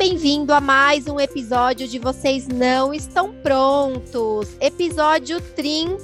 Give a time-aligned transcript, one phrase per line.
[0.00, 4.48] bem-vindo a mais um episódio de Vocês Não Estão Prontos.
[4.58, 6.00] Episódio 30.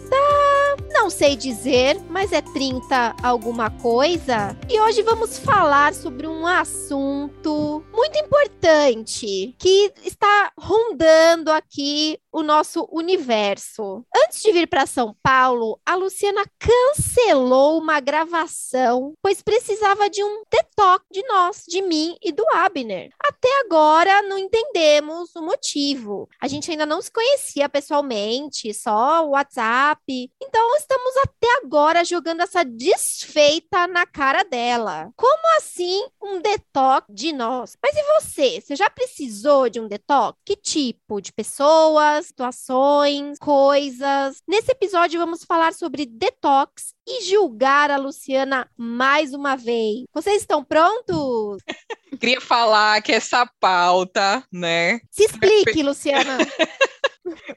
[0.98, 4.58] Não sei dizer, mas é 30 alguma coisa.
[4.68, 12.86] E hoje vamos falar sobre um assunto muito importante que está rondando aqui o nosso
[12.90, 14.04] universo.
[14.14, 20.42] Antes de vir para São Paulo, a Luciana cancelou uma gravação, pois precisava de um
[20.50, 23.10] detox de nós, de mim e do Abner.
[23.24, 26.28] Até agora não entendemos o motivo.
[26.40, 30.30] A gente ainda não se conhecia pessoalmente, só o WhatsApp.
[30.42, 35.10] Então estamos até agora jogando essa desfeita na cara dela.
[35.16, 37.76] Como assim um detox de nós?
[37.82, 38.60] Mas e você?
[38.60, 40.38] Você já precisou de um detox?
[40.44, 44.38] Que tipo de pessoas, situações, coisas?
[44.46, 50.04] Nesse episódio vamos falar sobre detox e julgar a Luciana mais uma vez.
[50.14, 51.62] Vocês estão prontos?
[52.20, 55.00] Queria falar que essa pauta, né?
[55.10, 56.38] Se explique, Luciana.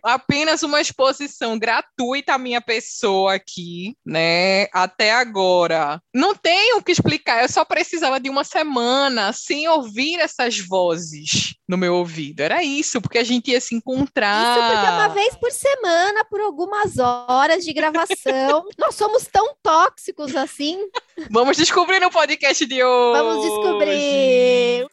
[0.03, 4.67] Apenas uma exposição gratuita à minha pessoa aqui, né?
[4.73, 6.02] Até agora.
[6.14, 11.56] Não tenho o que explicar, eu só precisava de uma semana sem ouvir essas vozes
[11.67, 12.42] no meu ouvido.
[12.42, 14.58] Era isso, porque a gente ia se encontrar.
[14.58, 18.66] Isso porque é uma vez por semana, por algumas horas de gravação.
[18.78, 20.80] Nós somos tão tóxicos assim.
[21.30, 23.22] Vamos descobrir no podcast de hoje.
[23.22, 24.88] Vamos descobrir.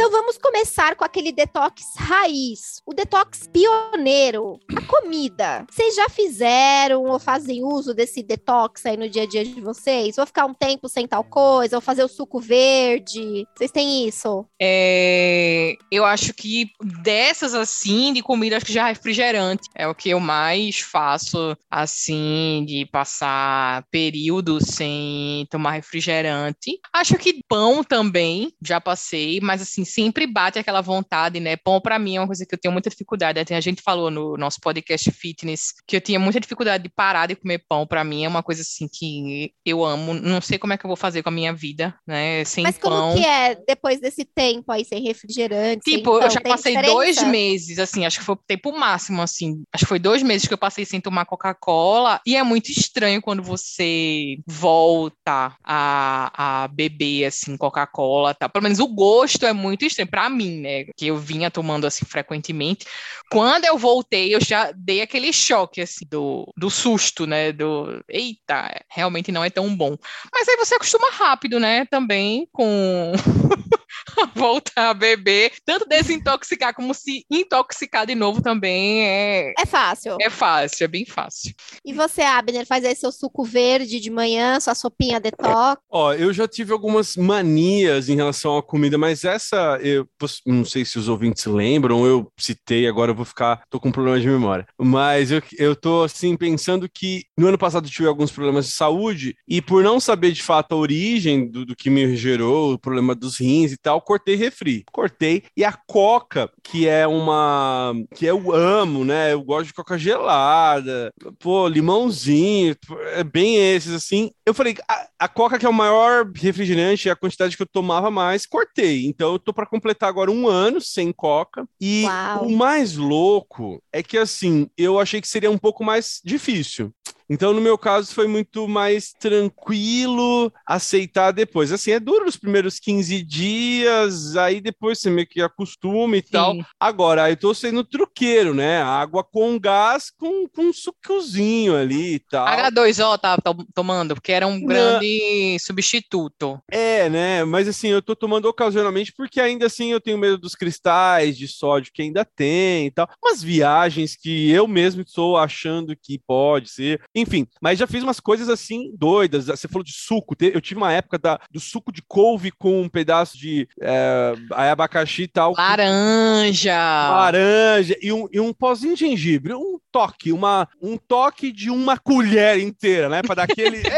[0.00, 5.66] Então vamos começar com aquele detox raiz, o detox pioneiro, a comida.
[5.70, 10.16] Vocês já fizeram ou fazem uso desse detox aí no dia a dia de vocês?
[10.16, 13.46] Vou ficar um tempo sem tal coisa, vou fazer o suco verde.
[13.54, 14.46] Vocês têm isso?
[14.58, 16.70] É, eu acho que
[17.02, 22.64] dessas assim, de comida, acho que já refrigerante é o que eu mais faço, assim,
[22.66, 26.80] de passar período sem tomar refrigerante.
[26.90, 31.56] Acho que pão também, já passei, mas assim, sempre bate aquela vontade, né?
[31.56, 33.40] Pão para mim é uma coisa que eu tenho muita dificuldade.
[33.40, 37.36] A gente falou no nosso podcast fitness que eu tinha muita dificuldade de parar de
[37.36, 37.86] comer pão.
[37.86, 40.14] Para mim é uma coisa assim que eu amo.
[40.14, 42.44] Não sei como é que eu vou fazer com a minha vida, né?
[42.44, 42.90] Sem Mas pão.
[42.90, 45.82] como que é depois desse tempo aí sem refrigerante?
[45.82, 46.52] Tipo, sem eu já pão?
[46.52, 46.94] Passei diferença?
[46.94, 49.62] dois meses, assim, acho que foi o tempo máximo, assim.
[49.72, 52.20] Acho que foi dois meses que eu passei sem tomar Coca-Cola.
[52.26, 58.48] E é muito estranho quando você volta a, a beber, assim, Coca-Cola, tá?
[58.48, 60.84] Pelo menos o gosto é muito estranho pra mim, né?
[60.96, 62.86] Que eu vinha tomando, assim, frequentemente.
[63.30, 67.52] Quando eu voltei, eu já dei aquele choque, assim, do, do susto, né?
[67.52, 69.96] Do, eita, realmente não é tão bom.
[70.32, 71.86] Mas aí você acostuma rápido, né?
[71.86, 73.12] Também com...
[74.34, 80.16] voltar a beber, tanto desintoxicar como se intoxicar de novo também é, É fácil.
[80.20, 81.52] é fácil, é bem fácil.
[81.84, 85.80] E você, Abner, faz aí seu suco verde de manhã, sua sopinha detox?
[85.90, 90.06] Ó, eu já tive algumas manias em relação à comida, mas essa, eu
[90.46, 94.20] não sei se os ouvintes lembram, eu citei, agora eu vou ficar, tô com problema
[94.20, 94.66] de memória.
[94.78, 98.72] Mas eu, eu tô, assim, pensando que no ano passado eu tive alguns problemas de
[98.72, 102.78] saúde e por não saber de fato a origem do, do que me gerou, o
[102.78, 104.84] problema dos rins e tal, cortei refri.
[104.92, 105.44] Cortei.
[105.56, 109.32] E a coca, que é uma, que eu amo, né?
[109.32, 112.76] Eu gosto de coca gelada, pô, limãozinho,
[113.14, 114.30] é bem esses, assim.
[114.44, 117.66] Eu falei, a, a Coca, que é o maior refrigerante, é a quantidade que eu
[117.66, 119.06] tomava mais, cortei.
[119.06, 121.66] Então eu tô para completar agora um ano sem Coca.
[121.80, 122.46] E Uau.
[122.46, 126.92] o mais louco é que, assim, eu achei que seria um pouco mais difícil.
[127.32, 131.70] Então, no meu caso, foi muito mais tranquilo aceitar depois.
[131.70, 136.54] Assim, é duro nos primeiros 15 dias, aí depois você meio que acostuma e tal.
[136.54, 136.64] Sim.
[136.78, 138.82] Agora, eu tô sendo truqueiro, né?
[138.82, 142.46] Água com gás com, com um sucozinho ali e tal.
[142.46, 146.60] H2O tá to- tomando, porque era um grande substituto.
[146.70, 147.44] É, né?
[147.44, 151.46] Mas assim, eu tô tomando ocasionalmente porque ainda assim eu tenho medo dos cristais de
[151.46, 153.08] sódio que ainda tem e tal.
[153.22, 157.00] Umas viagens que eu mesmo estou achando que pode ser.
[157.20, 159.46] Enfim, mas já fiz umas coisas assim doidas.
[159.46, 160.34] Você falou de suco.
[160.40, 165.22] Eu tive uma época da, do suco de couve com um pedaço de é, abacaxi
[165.22, 165.54] e tal.
[165.56, 166.74] Laranja.
[166.74, 171.98] laranja e um, e um pozinho de gengibre, um toque, uma, um toque de uma
[171.98, 173.22] colher inteira, né?
[173.22, 173.80] Pra dar aquele.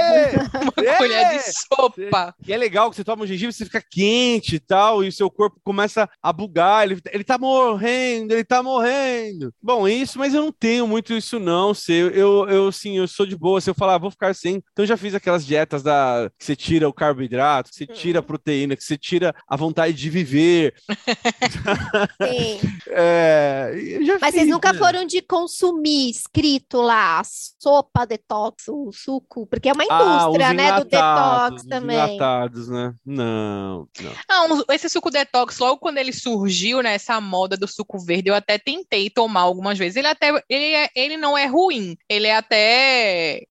[0.62, 0.96] Uma é!
[0.96, 2.34] colher de sopa.
[2.46, 5.12] E é legal que você toma um gengibre, você fica quente e tal, e o
[5.12, 6.84] seu corpo começa a bugar.
[6.84, 9.52] Ele, ele tá morrendo, ele tá morrendo.
[9.62, 11.74] Bom, isso, mas eu não tenho muito isso, não.
[11.74, 13.60] Sei, eu, eu, assim, eu sou de boa.
[13.60, 14.56] Se eu falar, ah, vou ficar sem.
[14.56, 18.18] Então, eu já fiz aquelas dietas da que você tira o carboidrato, que você tira
[18.18, 20.74] a proteína, que você tira a vontade de viver.
[22.22, 22.60] Sim.
[22.94, 23.70] É,
[24.20, 24.78] Mas fiz, vocês nunca né?
[24.78, 29.46] foram de consumir escrito lá, sopa detox, o suco?
[29.46, 31.96] Porque é uma Ah, indústria, né, do detox os também.
[31.96, 32.92] enlatados, né?
[33.04, 33.88] Não,
[34.28, 34.48] não.
[34.48, 38.34] Não, esse suco detox, logo quando ele surgiu, né, essa moda do suco verde, eu
[38.34, 39.96] até tentei tomar algumas vezes.
[39.96, 42.91] Ele até, ele, é- ele não é ruim, ele é até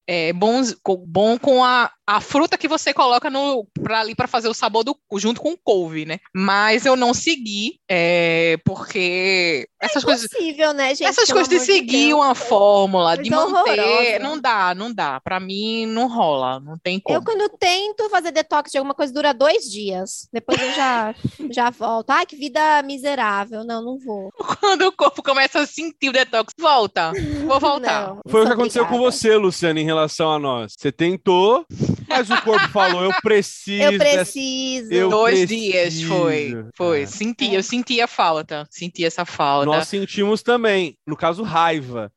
[0.06, 0.60] é, bom,
[1.06, 4.84] bom com a, a fruta que você coloca no, pra, ali para fazer o sabor
[4.84, 6.18] do, junto com o couve, né?
[6.34, 11.04] Mas eu não segui, é, porque essas coisas, Possível, né, gente?
[11.08, 12.20] essas coisas de seguir Deus.
[12.20, 14.18] uma fórmula, de manter, horrorosa.
[14.20, 15.20] não dá, não dá.
[15.20, 17.16] Pra mim não rola, não tem como.
[17.16, 20.28] Eu, quando tento fazer detox de alguma coisa, dura dois dias.
[20.32, 21.14] Depois eu já,
[21.50, 22.10] já volto.
[22.10, 23.64] Ai, que vida miserável.
[23.64, 24.30] Não, não vou.
[24.60, 27.12] Quando o corpo começa a sentir o detox, volta,
[27.46, 28.08] vou voltar.
[28.08, 29.12] Não, Foi o que aconteceu com obrigada.
[29.16, 30.74] você, Luciana, em relação a nós.
[30.78, 31.66] Você tentou,
[32.08, 33.82] mas o corpo falou, eu preciso.
[33.82, 34.92] Eu dessa- preciso.
[34.92, 35.60] Eu Dois preciso.
[35.62, 37.02] dias foi, foi.
[37.02, 37.06] É.
[37.06, 39.66] Senti, eu senti a falta, senti essa falta.
[39.66, 42.12] Nós sentimos também, no caso, raiva.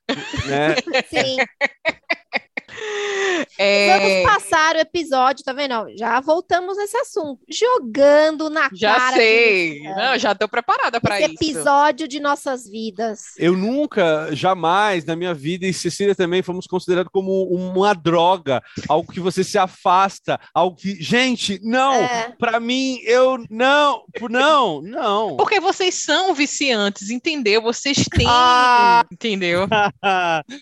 [0.45, 0.75] Né?
[1.09, 1.37] Sim.
[3.57, 5.85] É, Vamos passar o episódio, tá vendo?
[5.97, 7.39] Já voltamos nesse assunto.
[7.49, 9.15] Jogando na já cara.
[9.15, 10.09] sei, Luciana.
[10.11, 11.33] não, já tô preparada para isso.
[11.35, 13.21] episódio de nossas vidas.
[13.37, 19.11] Eu nunca, jamais na minha vida, e Cecília também, fomos considerados como uma droga, algo
[19.11, 20.95] que você se afasta, algo que.
[21.01, 21.93] Gente, não!
[21.93, 22.33] É.
[22.37, 25.37] Pra mim, eu não, não, não.
[25.37, 27.61] Porque vocês são viciantes, entendeu?
[27.61, 29.05] Vocês têm, Ah!
[29.11, 29.67] entendeu?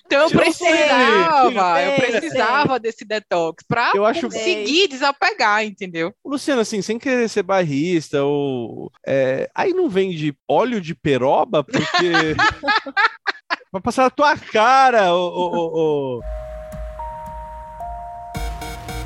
[0.06, 5.64] Então eu Eu sei, precisava, eu sei, precisava desse detox pra Eu acho conseguir desapegar,
[5.64, 6.14] entendeu?
[6.26, 8.92] Luciano, assim, sem querer ser barrista, ou.
[9.06, 12.36] é, aí não vende óleo de peroba, porque.
[13.72, 16.43] Vai passar na tua cara, ô, ô, ô, ô.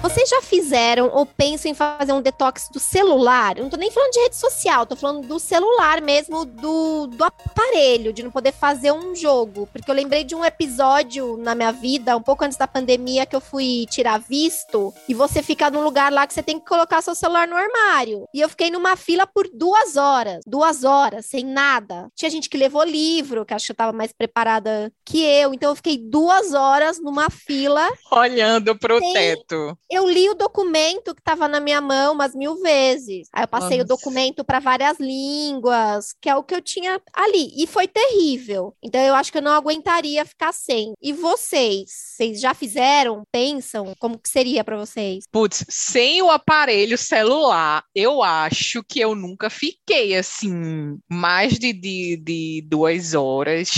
[0.07, 3.57] Vocês já fizeram ou pensam em fazer um detox do celular?
[3.57, 7.25] Eu não tô nem falando de rede social, tô falando do celular mesmo, do, do
[7.25, 9.67] aparelho, de não poder fazer um jogo.
[9.67, 13.35] Porque eu lembrei de um episódio na minha vida, um pouco antes da pandemia, que
[13.35, 17.01] eu fui tirar visto, e você fica num lugar lá que você tem que colocar
[17.01, 18.23] seu celular no armário.
[18.33, 20.39] E eu fiquei numa fila por duas horas.
[20.47, 22.07] Duas horas, sem nada.
[22.15, 25.53] Tinha gente que levou livro, que acho que eu tava mais preparada que eu.
[25.53, 29.11] Então eu fiquei duas horas numa fila Olhando pro Sim.
[29.11, 29.77] teto.
[29.91, 33.29] eu li o documento que estava na minha mão umas mil vezes.
[33.33, 33.87] Aí eu passei o Nossa.
[33.87, 37.53] documento para várias línguas, que é o que eu tinha ali.
[37.55, 38.75] E foi terrível.
[38.83, 40.93] Então eu acho que eu não aguentaria ficar sem.
[41.01, 41.89] E vocês?
[41.89, 43.23] Vocês já fizeram?
[43.31, 43.93] Pensam?
[43.99, 45.23] Como que seria para vocês?
[45.31, 52.17] Putz, sem o aparelho celular, eu acho que eu nunca fiquei assim, mais de, de,
[52.17, 53.69] de duas horas.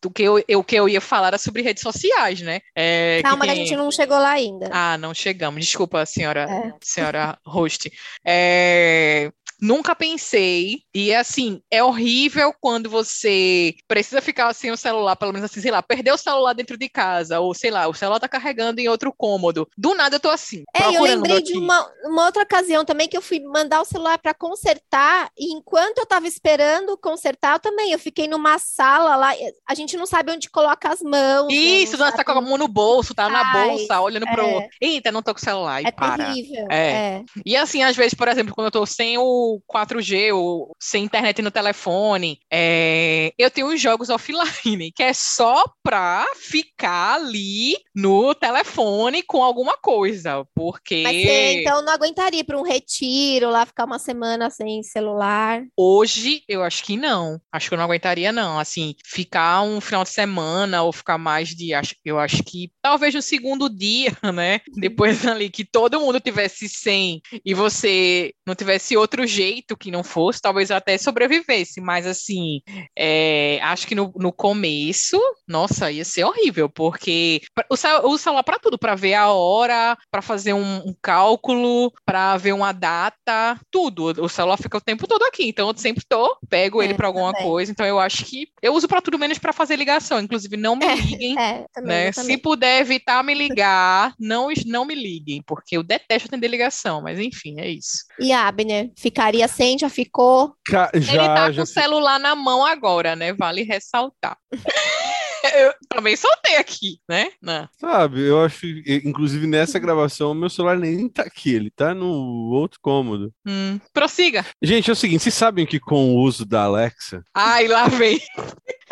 [0.00, 2.60] Do que eu, eu, o que eu ia falar era sobre redes sociais, né?
[2.76, 4.68] É, Calma, que a tem- gente não chegou lá ainda.
[4.72, 5.53] Ah, não chegamos.
[5.60, 6.72] Desculpa, senhora, É.
[6.80, 7.90] senhora host.
[8.24, 9.30] É,
[9.60, 10.80] Nunca pensei.
[10.94, 15.70] E assim, é horrível quando você precisa ficar sem o celular, pelo menos assim, sei
[15.70, 18.88] lá, perder o celular dentro de casa, ou sei lá, o celular tá carregando em
[18.88, 19.68] outro cômodo.
[19.76, 23.16] Do nada eu tô assim, É, eu lembrei de uma, uma outra ocasião também que
[23.16, 27.92] eu fui mandar o celular para consertar e enquanto eu tava esperando consertar, eu também,
[27.92, 29.32] eu fiquei numa sala lá,
[29.68, 31.48] a gente não sabe onde coloca as mãos.
[31.48, 31.54] né?
[31.54, 34.44] Isso, Não nós tá com a mão no bolso, tá na Ai, bolsa, olhando pro.
[34.46, 34.68] é.
[34.80, 35.82] Eita, não tô com o celular.
[35.82, 36.24] E É para.
[36.26, 36.66] terrível.
[36.70, 36.90] É.
[36.90, 37.22] é.
[37.44, 41.42] E assim, às vezes, por exemplo, quando eu tô sem o 4G ou sem internet
[41.42, 48.34] no telefone, é, eu tenho os jogos offline, que é só pra ficar ali no
[48.34, 53.84] telefone com alguma coisa, porque Mas você, então, não aguentaria para um retiro lá, ficar
[53.84, 55.62] uma semana sem celular.
[55.76, 57.40] hoje eu acho que não.
[57.52, 58.58] Acho que eu não aguentaria, não.
[58.58, 61.72] Assim, ficar um final de semana ou ficar mais de.
[62.04, 64.60] Eu acho que talvez no segundo dia, né?
[64.76, 70.02] Depois ali que todo mundo tivesse sem e você não tivesse outro jeito que não
[70.04, 71.80] fosse, talvez eu até sobrevivesse.
[71.80, 72.60] Mas assim,
[72.96, 78.14] é, acho que no, no começo, nossa, ia ser horrível, porque o cel- eu uso
[78.16, 82.52] o celular para tudo, para ver a hora, para fazer um, um cálculo, para ver
[82.52, 84.06] uma data, tudo.
[84.22, 87.06] O celular fica o tempo todo aqui, então eu sempre tô, pego ele É, para
[87.06, 87.46] alguma também.
[87.48, 87.70] coisa.
[87.72, 90.20] Então eu acho que eu uso para tudo menos para fazer ligação.
[90.20, 91.38] Inclusive, não me liguem.
[91.38, 91.88] É, também.
[91.88, 92.12] Né?
[92.12, 97.18] Se puder evitar me ligar, não, não me liguem, porque eu detesto atender ligação, mas
[97.18, 98.04] enfim, é isso.
[98.18, 100.54] E Abner, ficaria sem, já ficou?
[100.66, 103.32] Ca- Ele Já, tá com já o celular na mão agora, né?
[103.32, 104.36] Vale ressaltar.
[105.56, 107.30] eu também soltei aqui, né?
[107.40, 107.68] Não.
[107.78, 108.66] Sabe, eu acho,
[109.04, 113.32] inclusive nessa gravação, o meu celular nem tá aqui, ele tá no outro cômodo.
[113.46, 114.44] Hum, prossiga.
[114.62, 118.18] Gente, é o seguinte, vocês sabem que com o uso da Alexa, Ai, lá vem.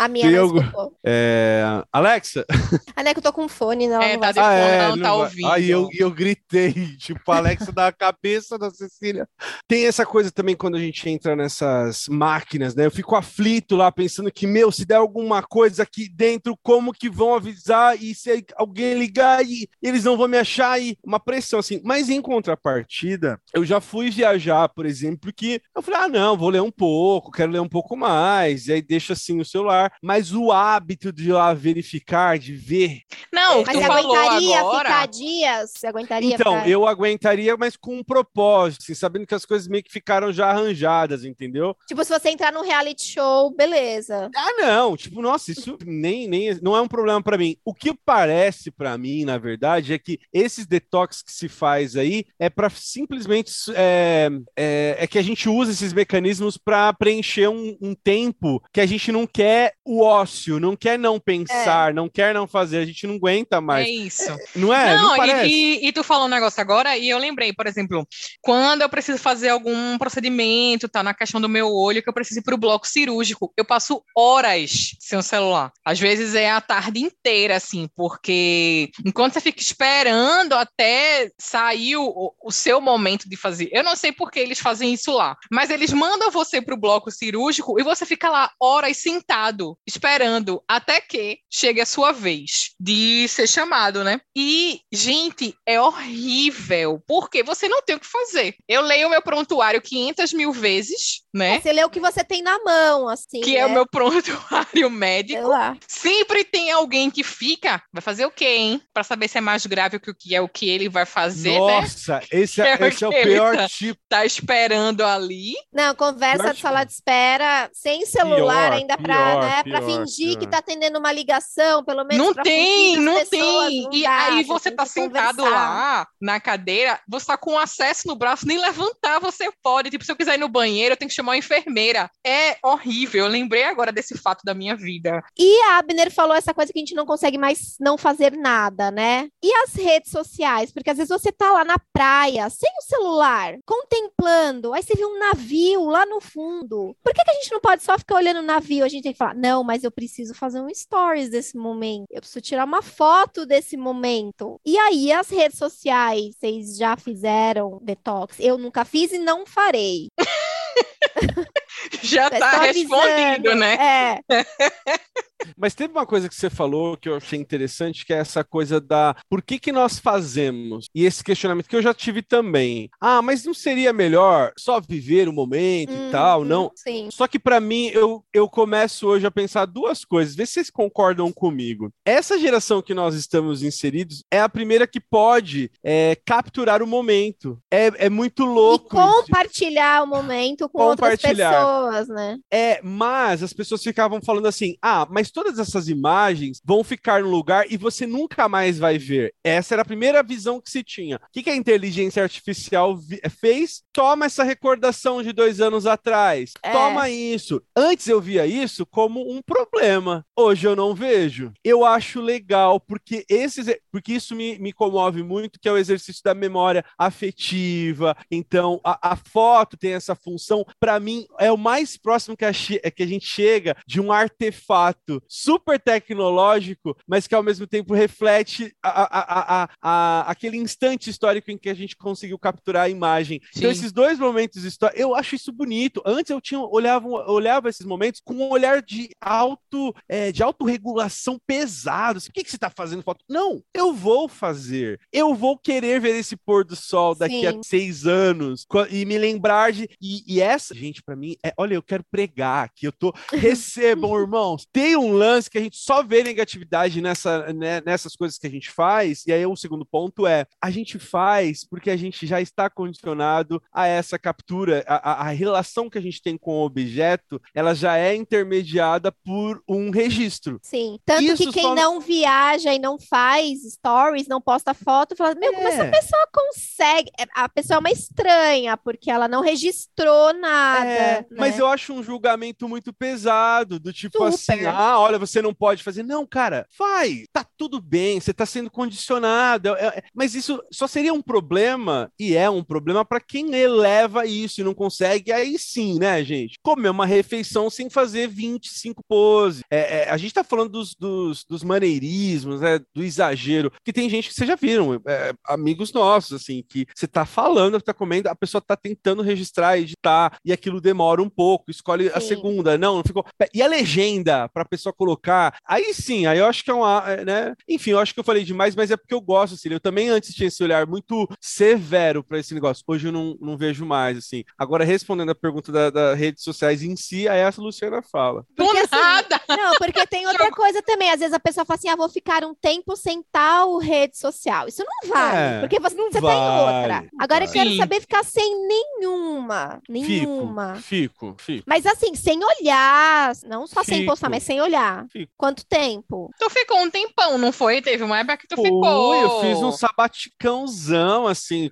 [0.03, 0.99] A minha não escutou.
[1.05, 2.45] É, Alexa,
[2.97, 4.03] A Neco, eu tô com fone, não.
[4.03, 5.49] É, não tá vai de fone, é, ela não tá ouvindo.
[5.49, 9.29] Aí eu, eu gritei, tipo, a Alexa da cabeça da Cecília.
[9.69, 12.87] Tem essa coisa também quando a gente entra nessas máquinas, né?
[12.87, 17.09] Eu fico aflito lá, pensando que, meu, se der alguma coisa aqui dentro, como que
[17.09, 18.01] vão avisar?
[18.03, 20.81] E se alguém ligar e eles não vão me achar?
[20.81, 21.81] E uma pressão assim.
[21.85, 26.51] Mas em contrapartida, eu já fui viajar, por exemplo, porque eu falei, ah, não, vou
[26.51, 28.67] ler um pouco, quero ler um pouco mais.
[28.67, 29.92] E aí deixa assim o celular.
[30.01, 33.01] Mas o hábito de ir lá verificar, de ver,
[33.33, 34.89] Não, Mas aguentaria agora.
[34.89, 35.73] ficar dias?
[35.77, 36.69] Você aguentaria Então, ficar...
[36.69, 40.49] eu aguentaria, mas com um propósito, assim, sabendo que as coisas meio que ficaram já
[40.51, 41.77] arranjadas, entendeu?
[41.87, 44.31] Tipo, se você entrar num reality show, beleza.
[44.37, 47.57] Ah, não, tipo, nossa, isso nem, nem não é um problema pra mim.
[47.65, 52.25] O que parece pra mim, na verdade, é que esses detox que se faz aí
[52.39, 57.77] é pra simplesmente é, é, é que a gente usa esses mecanismos pra preencher um,
[57.81, 62.33] um tempo que a gente não quer o ócio, não quer não pensar, não quer
[62.35, 63.87] não fazer, a gente não aguenta mais.
[63.87, 64.31] É isso.
[64.55, 64.95] Não é?
[64.95, 68.07] Não, Não, e, e- e tu falou um negócio agora, e eu lembrei, por exemplo,
[68.41, 72.41] quando eu preciso fazer algum procedimento, tá na questão do meu olho, que eu preciso
[72.41, 75.73] ir pro bloco cirúrgico, eu passo horas sem o celular.
[75.85, 82.33] Às vezes é a tarde inteira, assim, porque enquanto você fica esperando até sair o,
[82.43, 83.69] o seu momento de fazer.
[83.73, 87.11] Eu não sei por que eles fazem isso lá, mas eles mandam você pro bloco
[87.11, 93.27] cirúrgico e você fica lá horas sentado, esperando até que chegue a sua vez de
[93.29, 94.21] ser chamado, né?
[94.37, 98.57] E, gente, é horrível, porque você não tem o que fazer.
[98.69, 101.61] Eu leio o meu prontuário 500 mil vezes, né?
[101.61, 103.41] Você lê o que você tem na mão, assim.
[103.41, 103.75] Que é o né?
[103.75, 105.43] meu prontuário Sei médico.
[105.49, 105.77] lá.
[105.87, 108.83] Sempre tem alguém que fica, vai fazer o quê, hein?
[108.93, 111.59] Pra saber se é mais grave que o que é o que ele vai fazer,
[111.61, 111.81] né?
[111.81, 113.69] Nossa, esse é, é esse é o pior tá?
[113.69, 114.01] tipo.
[114.09, 115.55] Tá esperando ali.
[115.73, 119.81] Não, conversa Pior de sala de espera, sem celular Pior, ainda pra, pior, né, pra
[119.81, 123.83] pior, fingir que tá atendendo uma ligação, pelo menos Não pra tem, não pessoas, tem.
[123.85, 125.51] não E dá, aí você tá sentado conversar.
[125.51, 129.91] lá na cadeira, você tá com acesso no braço, nem levantar você pode.
[129.91, 132.11] Tipo, se eu quiser ir no banheiro, eu tenho que chamar uma enfermeira.
[132.27, 133.25] É horrível.
[133.25, 135.23] Eu lembrei agora desse fato da minha vida.
[135.39, 138.91] E a Abner falou essa coisa que a gente não consegue mais não fazer nada,
[138.91, 139.29] né?
[139.43, 140.73] E as redes sociais?
[140.73, 145.05] Porque às vezes você tá lá na praia, sem o celular, contemplando, aí você vê
[145.05, 146.97] um navio lá no fundo.
[147.03, 148.85] Por que, que a gente não pode só ficar olhando o navio?
[148.85, 152.07] A gente tem que falar, não, mas eu preciso fazer um stories desse momento.
[152.11, 154.61] Eu preciso tirar uma foto desse momento.
[154.65, 158.37] E aí, as redes sociais, vocês já fizeram detox?
[158.41, 160.09] Eu nunca fiz e não farei.
[162.03, 162.97] Já Só tá avisando.
[162.97, 164.19] respondido, né?
[164.29, 164.45] É,
[165.57, 168.81] Mas teve uma coisa que você falou que eu achei interessante, que é essa coisa
[168.81, 170.87] da por que que nós fazemos?
[170.95, 172.89] E esse questionamento que eu já tive também.
[173.01, 176.71] Ah, mas não seria melhor só viver o momento e tal, uhum, não?
[176.77, 177.09] Sim.
[177.11, 180.35] Só que pra mim, eu, eu começo hoje a pensar duas coisas.
[180.37, 181.91] Vê se vocês concordam comigo.
[182.05, 187.59] Essa geração que nós estamos inseridos é a primeira que pode é, capturar o momento.
[187.71, 188.97] É, é muito E louco.
[188.97, 189.13] isso.
[189.25, 191.53] compartilhar o momento com Compartilhar.
[191.53, 192.39] pessoas, né?
[192.51, 197.31] É, mas as pessoas ficavam falando assim: ah, mas todas essas imagens vão ficar no
[197.31, 199.35] lugar e você nunca mais vai ver.
[199.45, 201.17] Essa era a primeira visão que se tinha.
[201.17, 202.99] O que, que a inteligência artificial
[203.41, 203.83] fez?
[203.93, 206.53] Toma essa recordação de dois anos atrás.
[206.63, 206.73] É.
[206.73, 207.63] Toma isso.
[207.77, 210.25] Antes eu via isso como um problema.
[210.37, 211.53] Hoje eu não vejo.
[211.65, 216.23] Eu acho legal, porque, esses, porque isso me, me comove muito, que é o exercício
[216.25, 218.17] da memória afetiva.
[218.31, 220.65] Então, a, a foto tem essa função.
[220.83, 225.23] Para mim, é o mais próximo que a, que a gente chega de um artefato
[225.29, 231.57] super tecnológico, mas que ao mesmo tempo reflete a, a, a, aquele instante histórico em
[231.57, 233.41] que a gente conseguiu capturar a imagem.
[233.57, 233.79] Então, Sim.
[233.79, 236.03] esses dois momentos históricos, eu acho isso bonito.
[236.05, 241.39] Antes eu tinha olhava, olhava esses momentos com um olhar de auto, é, de autorregulação
[241.47, 242.19] pesado.
[242.19, 243.25] Assim, O que, que você está fazendo foto?
[243.29, 244.99] Não, eu vou fazer.
[245.13, 247.47] Eu vou querer ver esse pôr do sol daqui Sim.
[247.47, 249.89] a seis anos e me lembrar de.
[250.01, 252.87] E, e essa, gente, para mim, é, olha, eu quero pregar aqui.
[252.87, 253.13] Eu tô.
[253.33, 254.67] Recebam, irmãos.
[254.73, 258.51] Tem um lance que a gente só vê negatividade nessa, né, nessas coisas que a
[258.51, 259.25] gente faz.
[259.27, 263.63] E aí o segundo ponto é: a gente faz porque a gente já está condicionado
[263.73, 264.85] a essa captura.
[264.87, 269.13] A, a- a relação que a gente tem com o objeto, ela já é intermediada
[269.25, 270.59] por um registro.
[270.63, 270.99] Sim.
[271.05, 275.35] Tanto Isso que quem só- não viaja e não faz stories, não posta foto, fala:
[275.35, 275.91] Meu, como essa É.
[275.91, 277.11] pessoa consegue?
[277.19, 280.62] É, A pessoa é uma estranha, porque ela não registrou nada.
[280.85, 281.27] É, né?
[281.37, 284.57] Mas eu acho um julgamento muito pesado, do tipo Super.
[284.57, 286.03] assim, ah, olha, você não pode fazer.
[286.03, 289.69] Não, cara, vai, tá tudo bem, você tá sendo condicionado.
[289.77, 294.27] É- é- mas isso só seria um problema, e é um problema para quem eleva
[294.27, 296.59] isso e não consegue, aí sim, né, gente?
[296.63, 299.63] Comer uma refeição sem fazer 25 poses.
[299.71, 304.09] É, é, a gente tá falando dos, dos, dos maneirismos, né, do exagero, que tem
[304.09, 308.29] gente que vocês já viram, é, amigos nossos, assim, que você tá falando, tá comendo,
[308.29, 312.29] a pessoa tá tentando registrar, editar, e aquilo demora um pouco, escolhe a Sim.
[312.29, 313.25] segunda, não, não ficou.
[313.55, 317.25] E a legenda pra pessoa colocar, aí sim, aí eu acho que é uma, é,
[317.25, 317.55] né?
[317.69, 320.09] Enfim, eu acho que eu falei demais, mas é porque eu gosto, assim, eu também
[320.09, 324.17] antes tinha esse olhar muito severo pra esse negócio, hoje eu não, não vejo mais,
[324.19, 324.43] assim.
[324.59, 328.45] Agora, respondendo a pergunta da- das redes sociais em si, aí essa Luciana fala.
[328.57, 329.41] Porque, assim, nada!
[329.63, 331.11] Não, porque tem outra coisa também.
[331.11, 334.67] Às vezes a pessoa fala assim: ah, vou ficar um tempo sem tal rede social.
[334.67, 337.09] Isso não vale, É, porque você, não você vale, tem outra.
[337.21, 337.53] Agora eu vale.
[337.59, 337.77] quero Sim.
[337.77, 339.81] saber ficar sem nenhuma.
[339.89, 340.09] Nenhuma.
[340.09, 340.42] Fico,
[340.81, 341.65] fico, fico.
[341.67, 343.33] Mas assim, sem olhar.
[343.47, 344.11] Não só sem Fico.
[344.11, 345.07] postar, mas sem olhar.
[345.11, 345.33] Fico.
[345.37, 346.31] Quanto tempo?
[346.39, 347.81] Tu ficou um tempão, não foi?
[347.83, 349.15] Teve uma época que tu Foi, ficou.
[349.15, 351.71] eu fiz um sabaticãozão, assim,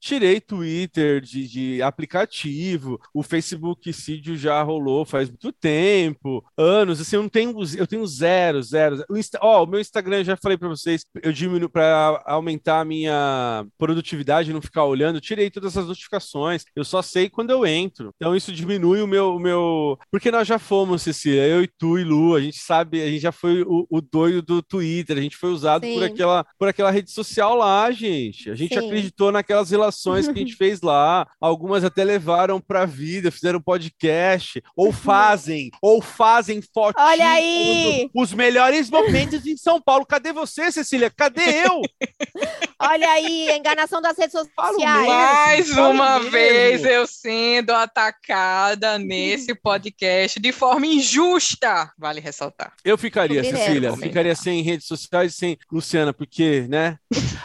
[0.00, 7.16] tirei Twitter de, de aplicativo, o Facebook Cydio já rolou faz muito tempo, anos, assim,
[7.16, 10.36] eu não tenho, eu tenho zero, zero, o, Insta, ó, o meu Instagram, eu já
[10.36, 15.72] falei pra vocês, eu diminuo para aumentar a minha produtividade, não ficar olhando, tirei todas
[15.72, 19.98] essas notificações, eu só sei quando eu entro, então isso diminui o meu, o meu,
[20.10, 23.20] porque nós já fomos, Cecília, eu e tu e Lu, a gente sabe, a gente
[23.20, 26.90] já foi o, o doido do Twitter, a gente foi usado por aquela, por aquela
[26.90, 28.50] rede social lá, gente.
[28.50, 28.86] A gente Sim.
[28.86, 31.26] acreditou naquelas relações que a gente fez lá.
[31.40, 37.08] Algumas até levaram pra vida, fizeram podcast, ou fazem, ou fazem fotinhos.
[37.08, 38.10] Olha aí!
[38.14, 40.06] Os melhores momentos em São Paulo.
[40.06, 41.10] Cadê você, Cecília?
[41.10, 41.80] Cadê eu?
[42.82, 45.06] Olha aí, a enganação das redes sociais.
[45.06, 46.30] Mais uma mesmo.
[46.30, 52.72] vez eu sendo atacada nesse podcast de forma injusta, vale ressaltar.
[52.84, 53.42] Eu ficaria.
[53.42, 54.08] Cecília, Comentar.
[54.08, 56.96] ficaria sem redes sociais e sem Luciana, porque, né?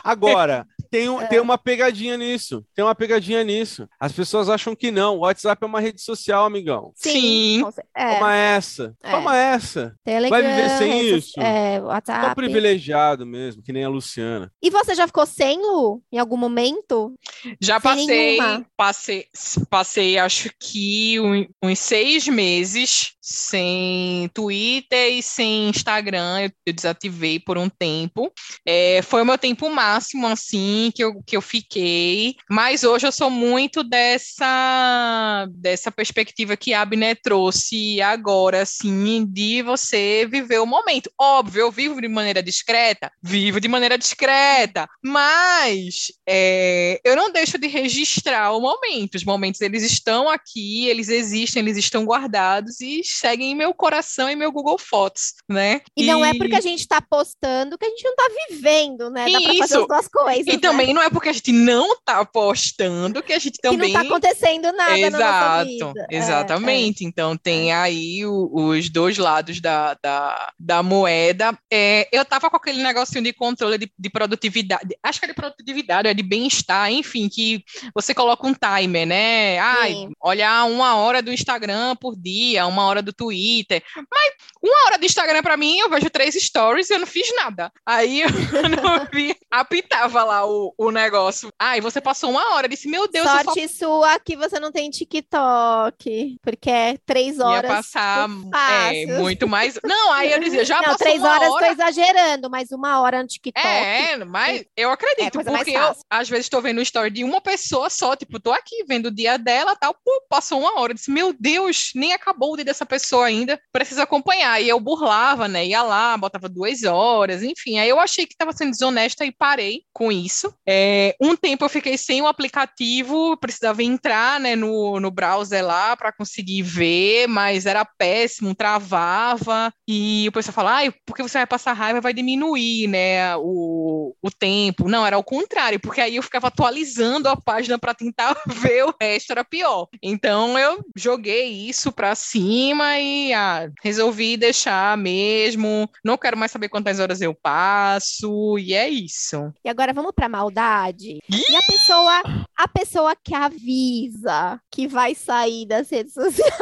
[0.04, 1.28] Agora, tem, um- É.
[1.28, 2.64] tem uma pegadinha nisso.
[2.76, 3.88] Tem uma pegadinha nisso.
[4.00, 5.16] As pessoas acham que não.
[5.18, 6.92] O WhatsApp é uma rede social, amigão.
[6.96, 7.64] Sim.
[7.74, 8.96] cer- É, Toma essa.
[9.04, 9.12] É.
[9.12, 9.96] Toma essa.
[10.04, 11.40] Telegram, vai viver sem redes- isso?
[11.40, 12.36] É, WhatsApp.
[12.36, 14.52] privilegiado mesmo, que nem a Luciana.
[14.62, 16.02] E você já ficou sem, Lu?
[16.12, 17.14] Em algum momento?
[17.62, 18.38] Já passei,
[18.76, 19.26] passei,
[19.70, 26.42] passei acho que um- uns seis meses sem Twitter e sem Instagram.
[26.42, 28.32] Eu, eu desativei por um tempo.
[28.66, 32.36] É, foi o meu tempo máximo, assim, que eu, que eu fiquei.
[32.50, 39.62] Mas hoje eu sou muito dessa, dessa perspectiva que a Abner trouxe agora, assim, de
[39.64, 41.10] você viver o momento.
[41.20, 47.58] Óbvio, eu vivo de maneira discreta, vivo de maneira discreta, mas é, eu não deixo
[47.58, 49.16] de registrar o momento.
[49.16, 54.30] Os momentos, eles estão aqui, eles existem, eles estão guardados e seguem em meu coração
[54.30, 55.82] e meu Google Fotos, né?
[55.96, 59.26] E, não é porque a gente tá postando que a gente não tá vivendo, né?
[59.30, 60.48] Dá pra fazer as duas coisas.
[60.48, 60.58] E né?
[60.58, 64.02] também não é porque a gente não tá postando que a gente que também não
[64.02, 66.08] tá acontecendo nada na Exato, vida.
[66.10, 67.04] É, exatamente.
[67.06, 71.58] Então tem aí o- os dois lados da, da, da moeda.
[71.72, 75.34] É, eu tava com aquele negocinho de controle de, de produtividade, acho que é de
[75.34, 79.60] produtividade, é de bem-estar, enfim, que você coloca um timer, né?
[79.60, 80.10] Ai, Sim.
[80.24, 83.84] olhar uma hora do Instagram por dia, uma hora do Twitter.
[83.96, 87.28] Mas uma hora do Instagram pra mim, eu vejo três stories e eu não fiz
[87.36, 87.72] nada.
[87.86, 88.30] Aí eu
[88.70, 91.50] não vi, apitava lá o, o negócio.
[91.60, 94.60] Ai, você passou uma hora, eu disse, meu Deus, eu só Sorte sua que você
[94.60, 97.72] não tem TikTok, porque é três Ia horas.
[97.72, 99.80] passar muito é, muito mais.
[99.84, 101.66] Não, aí eu dizia, já não, passou três uma horas hora.
[101.68, 103.66] tô exagerando, mas uma hora no TikTok.
[103.66, 107.10] É, mas eu É acredito, coisa mais porque eu, às vezes, estou vendo o story
[107.12, 110.80] de uma pessoa só, tipo, tô aqui vendo o dia dela tal, pô, passou uma
[110.80, 110.92] hora.
[110.92, 114.62] Eu disse, meu Deus, nem acabou o dia dessa pessoa ainda, preciso acompanhar.
[114.62, 115.66] E eu burlava, né?
[115.66, 117.80] Ia lá, botava duas horas, enfim.
[117.80, 120.54] Aí eu achei que estava sendo desonesta e parei com isso.
[120.68, 125.96] É, um tempo eu fiquei sem o aplicativo, precisava entrar, né, no, no browser lá
[125.96, 129.72] para conseguir ver, mas era péssimo, travava.
[129.88, 134.90] E o pessoal fala, porque você vai passar raiva, vai diminuir, né, o, o tempo.
[134.90, 138.94] Não, era o contrário, porque aí eu ficava atualizando a página para tentar ver o
[139.00, 139.88] resto, era pior.
[140.02, 145.90] Então eu joguei isso para cima e ah, resolvi deixar mesmo.
[146.04, 149.54] Não quero mais saber quantas horas eu passo, e é isso.
[149.64, 151.20] E agora vamos pra maldade.
[151.30, 152.24] E a pessoa,
[152.56, 156.54] a pessoa que avisa que vai sair das redes sociais.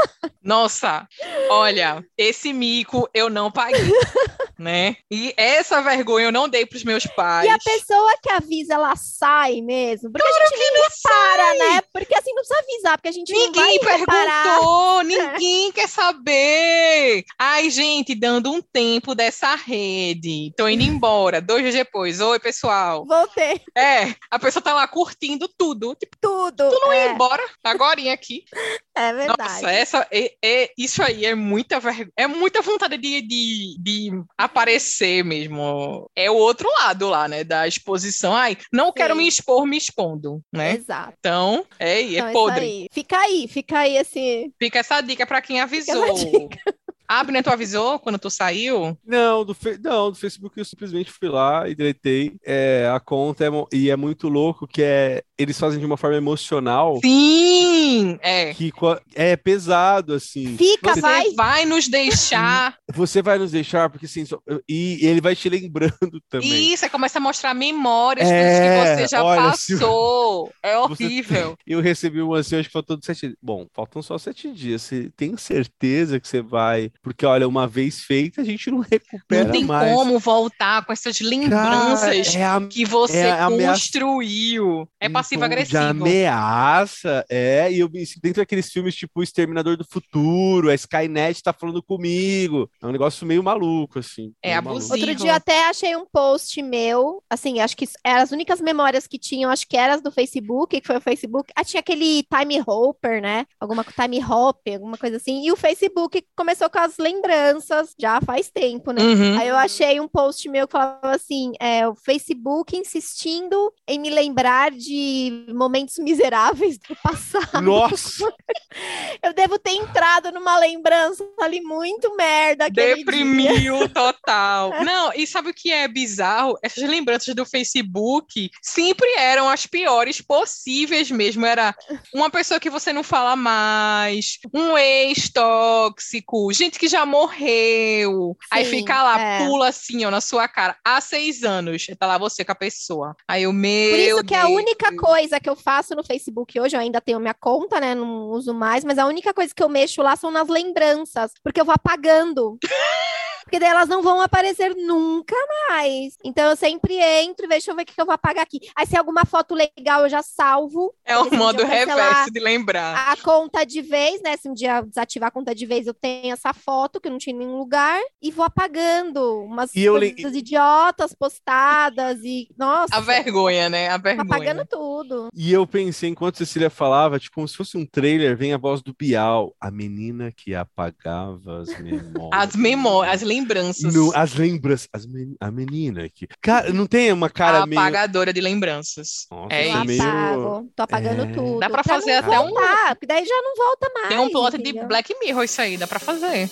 [0.42, 1.08] Nossa,
[1.50, 3.82] olha, esse mico eu não paguei.
[4.58, 4.98] né?
[5.10, 7.46] E essa vergonha eu não dei pros meus pais.
[7.46, 10.12] E a pessoa que avisa, ela sai mesmo?
[10.12, 11.58] Porque claro a gente nem repara, sai.
[11.58, 11.82] né?
[11.92, 17.24] Porque assim, não precisa avisar, porque a gente ninguém não vai perguntou, ninguém quer saber.
[17.38, 20.54] Ai, gente, dando um tempo dessa rede.
[20.56, 21.42] Tô indo embora.
[21.42, 22.20] Dois dias depois.
[22.22, 23.06] Oi, pessoal.
[23.06, 23.62] Voltei.
[23.76, 25.96] É, a pessoa tá lá curtindo tudo.
[25.96, 26.70] Tipo, tudo.
[26.70, 27.06] Tu não é.
[27.06, 28.44] ia embora agora aqui.
[28.96, 29.42] É verdade.
[29.42, 32.12] Nossa, essa, é, é, isso aí é muita vergonha.
[32.16, 34.12] É muita vontade de, de, de
[34.46, 36.10] aparecer mesmo.
[36.16, 37.44] É o outro lado lá, né?
[37.44, 38.36] Da exposição.
[38.36, 38.94] Ai, não Sim.
[38.96, 40.76] quero me expor me expondo, né?
[40.76, 41.14] Exato.
[41.20, 42.66] Então, é, é então, podre.
[42.66, 42.88] Aí.
[42.92, 44.52] Fica aí, fica aí esse.
[44.60, 46.50] Fica essa dica para quem avisou.
[47.08, 48.98] Abner, tu avisou quando tu saiu?
[49.06, 49.78] Não, do, fe...
[49.84, 53.46] não, do Facebook eu simplesmente fui lá e deletei é, a conta.
[53.46, 57.00] É, e é muito louco que é, eles fazem de uma forma emocional.
[57.04, 58.18] Sim!
[58.22, 58.54] É.
[58.54, 58.72] Que
[59.14, 60.58] é pesado, assim.
[60.58, 61.32] Fica, você vai.
[61.36, 62.76] vai nos deixar.
[62.96, 64.24] Você vai nos deixar, porque assim,
[64.70, 66.72] e ele vai te lembrando também.
[66.72, 70.48] Isso, você começa a mostrar memórias é, que você já olha, passou.
[70.48, 70.54] Se...
[70.62, 71.58] É horrível.
[71.66, 73.36] Eu recebi uma assim, acho que faltando sete dias.
[73.42, 74.84] Bom, faltam só sete dias.
[74.84, 79.24] Você tem certeza que você vai porque, olha, uma vez feita, a gente não recupera
[79.30, 79.46] mais.
[79.46, 79.94] Não tem mais.
[79.94, 84.88] como voltar com essas lembranças Cara, é a, que você é construiu.
[85.00, 85.72] É passivo-agressivo.
[85.72, 87.72] De ameaça, é.
[87.72, 92.70] E eu dentro daqueles filmes tipo O Exterminador do Futuro, a Skynet tá falando comigo.
[92.82, 94.34] É um negócio meio maluco, assim.
[94.42, 94.90] É abusivo.
[94.90, 95.08] Maluco.
[95.08, 99.18] Outro dia até achei um post meu, assim, acho que eram as únicas memórias que
[99.18, 101.52] tinham, acho que eram as do Facebook, que foi o Facebook.
[101.56, 103.46] Ah, tinha aquele Time Hopper, né?
[103.60, 105.46] Alguma Time Hop, alguma coisa assim.
[105.46, 109.02] E o Facebook começou com as lembranças já faz tempo, né?
[109.02, 109.40] Uhum.
[109.40, 114.10] Aí eu achei um post meu que falava assim: é, o Facebook insistindo em me
[114.10, 115.13] lembrar de
[115.54, 117.62] momentos miseráveis do passado.
[117.62, 118.32] Nossa!
[119.22, 122.70] eu devo ter entrado numa lembrança ali muito merda.
[122.70, 123.90] Deprimiu dia.
[123.90, 124.72] total.
[124.84, 126.58] Não, e sabe o que é bizarro?
[126.62, 131.46] Essas lembranças do Facebook sempre eram as piores possíveis mesmo.
[131.46, 131.76] Era
[132.14, 138.36] uma pessoa que você não fala mais, um ex tóxico, gente que já morreu.
[138.42, 139.46] Sim, aí fica lá, é.
[139.46, 140.78] pula assim, ó, na sua cara.
[140.84, 143.16] Há seis anos, tá lá você com a pessoa.
[143.28, 143.92] Aí o meu.
[143.92, 144.44] Por isso que Deus.
[144.44, 147.94] a única coisa que eu faço no Facebook hoje, eu ainda tenho minha conta, né?
[147.94, 151.60] Não uso mais, mas a única coisa que eu mexo lá são nas lembranças, porque
[151.60, 152.58] eu vou apagando.
[153.54, 155.36] porque daí elas não vão aparecer nunca
[155.70, 156.18] mais.
[156.24, 158.60] Então eu sempre entro e vejo, deixa eu ver o que eu vou apagar aqui.
[158.76, 160.92] Aí se é alguma foto legal, eu já salvo.
[161.06, 163.12] É um modo reverso de lembrar.
[163.12, 164.36] A conta de vez, né?
[164.38, 167.20] Se um dia desativar a conta de vez, eu tenho essa foto que eu não
[167.20, 172.96] tinha em nenhum lugar e vou apagando umas e coisas idiotas postadas e nossa.
[172.96, 173.88] A vergonha, né?
[173.90, 174.26] A vergonha.
[174.26, 175.30] Apagando tudo.
[175.32, 178.82] E eu pensei enquanto Cecília falava, tipo, como se fosse um trailer, vem a voz
[178.82, 182.32] do Bial, a menina que apagava as memórias.
[182.32, 183.43] As memórias, as lembranças.
[183.92, 187.80] No, as lembranças, as men a menina que, cara, não tem uma cara a meio
[187.80, 189.26] apagadora de lembranças.
[189.32, 189.86] Nossa, é isso.
[189.86, 190.02] Meio...
[190.02, 191.32] Apago, tô apagando é...
[191.32, 191.60] tudo.
[191.60, 194.10] Dá pra, pra fazer até voltar, um porque daí já não volta mais.
[194.10, 194.82] Tem um plot entendeu?
[194.82, 196.50] de Black Mirror isso aí, dá pra fazer.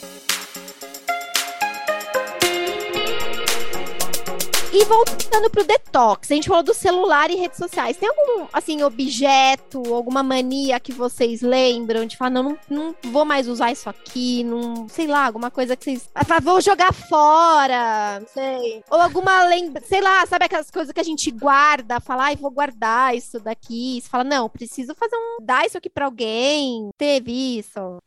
[4.73, 7.97] E voltando pro detox, a gente falou do celular e redes sociais.
[7.97, 13.25] Tem algum, assim, objeto, alguma mania que vocês lembram de falar, não, não, não vou
[13.25, 16.09] mais usar isso aqui, não, sei lá, alguma coisa que vocês.
[16.15, 18.81] Ah, vou jogar fora, não sei.
[18.89, 22.49] Ou alguma lembra, sei lá, sabe aquelas coisas que a gente guarda, falar, ai, vou
[22.49, 23.99] guardar isso daqui.
[24.01, 25.43] Você fala, não, preciso fazer um.
[25.45, 26.89] dar isso aqui pra alguém.
[26.97, 27.97] Teve isso.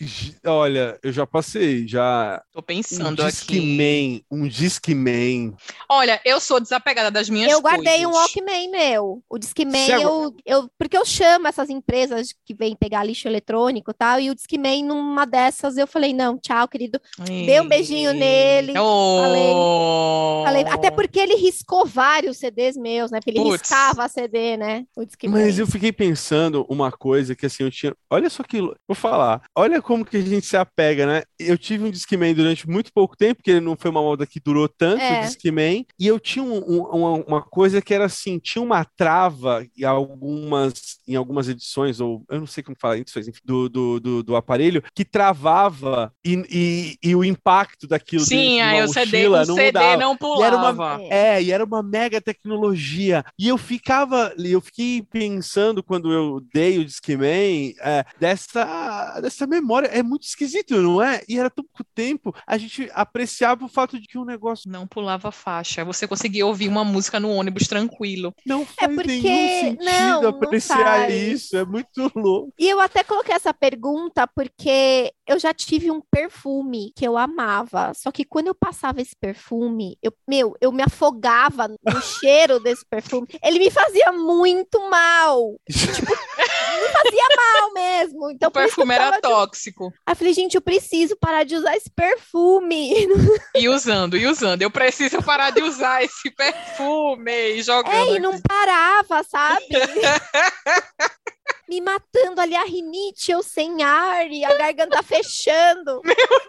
[0.47, 2.43] Olha, eu já passei, já.
[2.53, 4.25] Tô pensando um aqui.
[4.31, 5.55] Um Discman.
[5.91, 8.07] Olha, eu sou sou desapegada das minhas Eu guardei coisas.
[8.07, 9.23] um Walkman meu.
[9.29, 13.95] O Discman, eu, eu, porque eu chamo essas empresas que vêm pegar lixo eletrônico e
[13.95, 17.01] tal, e o Discman, numa dessas, eu falei, não, tchau, querido.
[17.29, 17.47] Ei.
[17.47, 18.73] Dei um beijinho nele.
[18.79, 20.43] Oh.
[20.45, 23.19] Falei, falei, até porque ele riscou vários CDs meus, né?
[23.19, 23.61] Porque ele Puts.
[23.61, 24.85] riscava a CD, né?
[24.97, 25.33] O Discman.
[25.33, 27.95] Mas eu fiquei pensando uma coisa que, assim, eu tinha...
[28.09, 28.61] Olha só que...
[28.61, 29.43] Vou falar.
[29.57, 31.23] Olha como que a gente se apega, né?
[31.39, 34.39] Eu tive um Discman durante muito pouco tempo, porque ele não foi uma moda que
[34.39, 35.21] durou tanto, é.
[35.21, 39.67] o Discman, e eu tinha um, um, uma coisa que era assim, tinha uma trava
[39.77, 44.01] em algumas, em algumas edições, ou eu não sei como falar edições, enfim, do, do,
[44.01, 49.29] do, do, aparelho, que travava e, e, e, o impacto daquilo Sim, aí o CD,
[49.29, 49.97] o não CD mudava.
[49.97, 50.43] não pulava.
[50.43, 53.25] E era uma, é, e era uma mega tecnologia.
[53.39, 59.87] E eu ficava, eu fiquei pensando quando eu dei o Discman, é, dessa, dessa memória.
[59.89, 61.23] É muito esquisito, não é?
[61.29, 64.87] E era tão pouco tempo, a gente apreciava o fato de que o negócio não
[64.87, 65.85] pulava faixa.
[65.85, 68.35] Você conseguia conseguir ouvir uma música no ônibus tranquilo.
[68.45, 71.15] Não faz É porque- nenhum sentido não, não apreciar faz.
[71.15, 71.57] isso.
[71.57, 72.53] É muito louco.
[72.59, 77.93] E eu até coloquei essa pergunta porque eu já tive um perfume que eu amava.
[77.95, 82.85] Só que quando eu passava esse perfume, eu, meu, eu me afogava no cheiro desse
[82.89, 83.27] perfume.
[83.43, 85.57] Ele me fazia muito mal.
[85.69, 88.31] Me fazia mal mesmo.
[88.31, 89.93] Então, o perfume era de- tóxico.
[90.07, 93.07] Aí eu falei, gente, eu preciso parar de usar esse perfume.
[93.55, 94.63] E usando, e usando.
[94.63, 97.93] Eu preciso parar de usar esse perfume e jogando.
[97.93, 98.21] É, e aqui.
[98.21, 99.67] não parava, sabe?
[101.69, 106.01] Me matando ali a rinite, eu sem ar e a garganta fechando.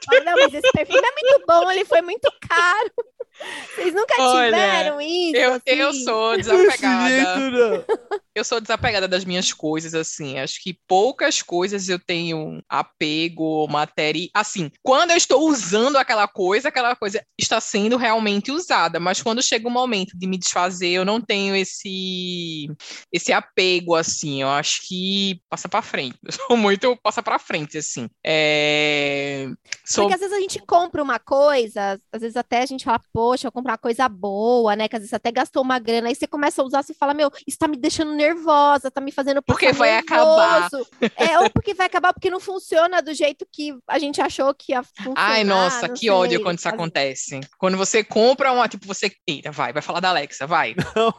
[0.06, 2.92] Falei, Não, mas esse perfume é muito bom, ele foi muito caro.
[3.76, 5.36] Vocês nunca Olha, tiveram isso?
[5.36, 6.04] Eu, eu assim?
[6.06, 7.52] sou Desse desapegada.
[7.52, 7.86] não.
[8.34, 10.40] Eu sou desapegada das minhas coisas, assim.
[10.40, 14.30] Acho que poucas coisas eu tenho apego, matéria.
[14.34, 19.00] Assim, quando eu estou usando aquela coisa, aquela coisa está sendo realmente usada.
[19.02, 22.68] Mas quando chega o momento de me desfazer, eu não tenho esse
[23.12, 24.42] esse apego, assim.
[24.42, 25.05] Eu acho que
[25.50, 26.18] passa para frente.
[26.26, 28.10] Eu sou muito passa para frente, assim.
[28.26, 29.48] É...
[29.86, 30.04] Sou...
[30.04, 33.48] Porque às vezes a gente compra uma coisa, às vezes até a gente fala, poxa,
[33.48, 34.88] eu comprar uma coisa boa, né?
[34.88, 37.32] Que às vezes até gastou uma grana, aí você começa a usar, você fala, meu,
[37.48, 40.62] isso tá me deixando nervosa, tá me fazendo Porque vai acabar.
[40.62, 40.86] nervoso.
[41.18, 44.72] É, ou porque vai acabar porque não funciona do jeito que a gente achou que
[44.72, 45.16] ia funcionar.
[45.16, 46.10] Ai, nossa, não que sei.
[46.10, 47.40] ódio quando isso acontece.
[47.58, 49.12] Quando você compra uma, tipo, você.
[49.28, 50.76] Eita, vai, vai falar da Alexa, vai.
[50.96, 51.14] Não,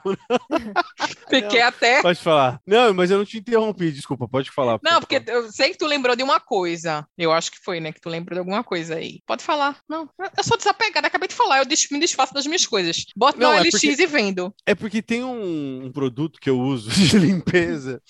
[1.29, 2.03] Fiquei até.
[2.03, 2.61] Pode falar.
[2.67, 3.41] Não, mas eu não te
[3.77, 4.79] interrompi, desculpa, pode falar.
[4.83, 7.07] Não, porque eu sei que tu lembrou de uma coisa.
[7.17, 7.93] Eu acho que foi, né?
[7.93, 9.21] Que tu lembrou de alguma coisa aí.
[9.27, 9.79] Pode falar.
[9.89, 11.59] Não, eu sou desapegada, acabei de falar.
[11.59, 13.05] Eu me desfaço das minhas coisas.
[13.17, 14.55] Boto Não, no é LX porque- e vendo.
[14.67, 18.01] É porque tem um, um produto que eu uso de limpeza,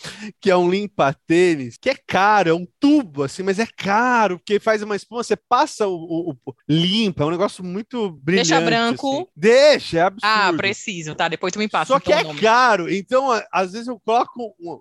[0.41, 4.59] que é um limpa-tênis, que é caro, é um tubo, assim, mas é caro, porque
[4.61, 8.49] faz uma espuma, você passa o, o- o- limpa, é um negócio muito brilhante.
[8.51, 9.15] Deixa branco.
[9.17, 9.27] assim.
[9.37, 10.21] Deixa, é absurdo.
[10.25, 11.29] Ah, preciso, tá?
[11.29, 11.93] Depois tu me passa.
[11.93, 12.41] Só que então, é o nome.
[12.41, 14.79] caro, então às vezes eu coloco, um,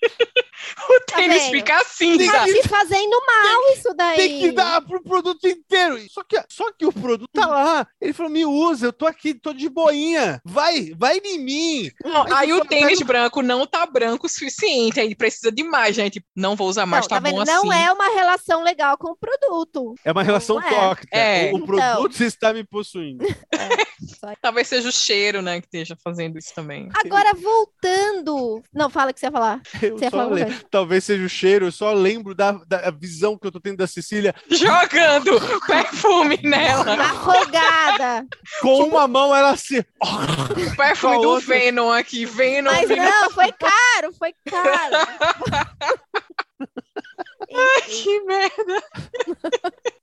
[0.88, 1.50] O tênis vendo?
[1.52, 2.38] fica assim, Tem tá?
[2.40, 4.16] Tá te fazendo mal isso daí.
[4.16, 5.98] tem que dar pro produto inteiro.
[6.10, 7.86] Só que, só que o produto tá lá.
[8.00, 10.40] Ele falou, me usa, eu tô aqui, tô de boinha.
[10.44, 11.90] Vai, vai em mim.
[12.04, 15.00] Não, Aí aí o tênis branco não tá branco o suficiente.
[15.00, 16.24] Aí precisa de mais, gente.
[16.34, 17.52] Não vou usar mais, não, tá, tá bom assim.
[17.52, 19.94] Não é uma relação legal com o produto.
[20.04, 20.68] É uma relação é.
[20.68, 21.16] tóxica.
[21.16, 21.50] É.
[21.52, 21.66] O, o Então.
[21.66, 23.24] produto está me possuindo.
[24.40, 26.88] Talvez seja o cheiro, né, que esteja fazendo isso também.
[27.04, 28.62] Agora, voltando.
[28.72, 29.60] Não, fala o que você ia falar.
[29.80, 30.28] Eu Você ia falar
[30.70, 33.86] talvez seja o cheiro, eu só lembro da, da visão que eu tô tendo da
[33.86, 34.34] Cecília.
[34.50, 36.94] Jogando perfume nela.
[36.94, 38.26] Afogada.
[38.60, 39.80] Com uma mão, ela assim.
[40.00, 42.24] O perfume do outra- Venom aqui.
[42.26, 42.70] Venom.
[42.70, 43.04] Mas Venom.
[43.04, 44.96] não, foi caro, foi caro.
[47.86, 48.82] Que merda.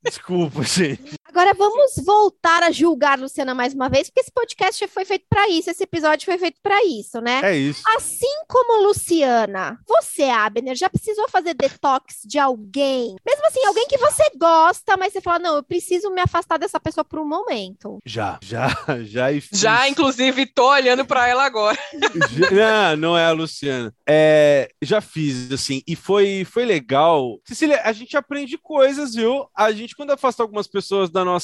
[0.03, 1.18] Desculpa, gente.
[1.49, 5.49] Agora vamos voltar a julgar Luciana mais uma vez, porque esse podcast foi feito para
[5.49, 7.41] isso, esse episódio foi feito para isso, né?
[7.43, 7.81] É isso.
[7.97, 13.15] Assim como Luciana, você, Abner, já precisou fazer detox de alguém?
[13.25, 16.79] Mesmo assim, alguém que você gosta, mas você fala, não, eu preciso me afastar dessa
[16.79, 17.97] pessoa por um momento.
[18.05, 18.67] Já, já,
[19.01, 19.31] já.
[19.31, 19.59] e fiz.
[19.59, 21.77] Já, inclusive, tô olhando pra ela agora.
[21.93, 22.51] Já-
[22.95, 23.93] não, não é a Luciana.
[24.07, 27.39] É, já fiz, assim, e foi, foi legal.
[27.43, 29.47] Cecília, a gente aprende coisas, viu?
[29.55, 31.38] A gente, quando afasta algumas pessoas da nossa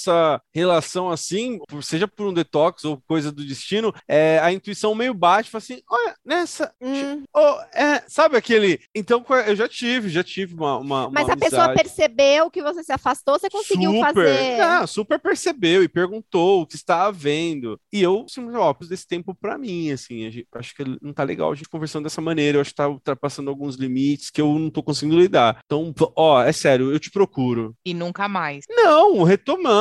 [0.54, 5.50] relação, assim, seja por um detox ou coisa do destino, é, a intuição meio baixa,
[5.50, 6.74] fala assim, olha, nessa...
[6.82, 8.80] Hum, Oh, é, sabe aquele...
[8.96, 11.84] Então, eu já tive, já tive uma, uma, mas uma a pessoa amizade.
[11.84, 14.58] percebeu que você se afastou, você conseguiu super, fazer.
[14.58, 17.80] Não, super percebeu e perguntou o que estava vendo.
[17.92, 20.30] E eu, simplesmente, ó, preciso desse tempo pra mim, assim.
[20.32, 22.58] gente- acho que não tá legal a gente conversando dessa maneira.
[22.58, 25.60] Eu acho que tá ultrapassando alguns limites que eu não tô conseguindo lidar.
[25.66, 27.76] Então, ó, é sério, eu te procuro.
[27.86, 28.66] E nunca mais.
[28.70, 29.24] Não,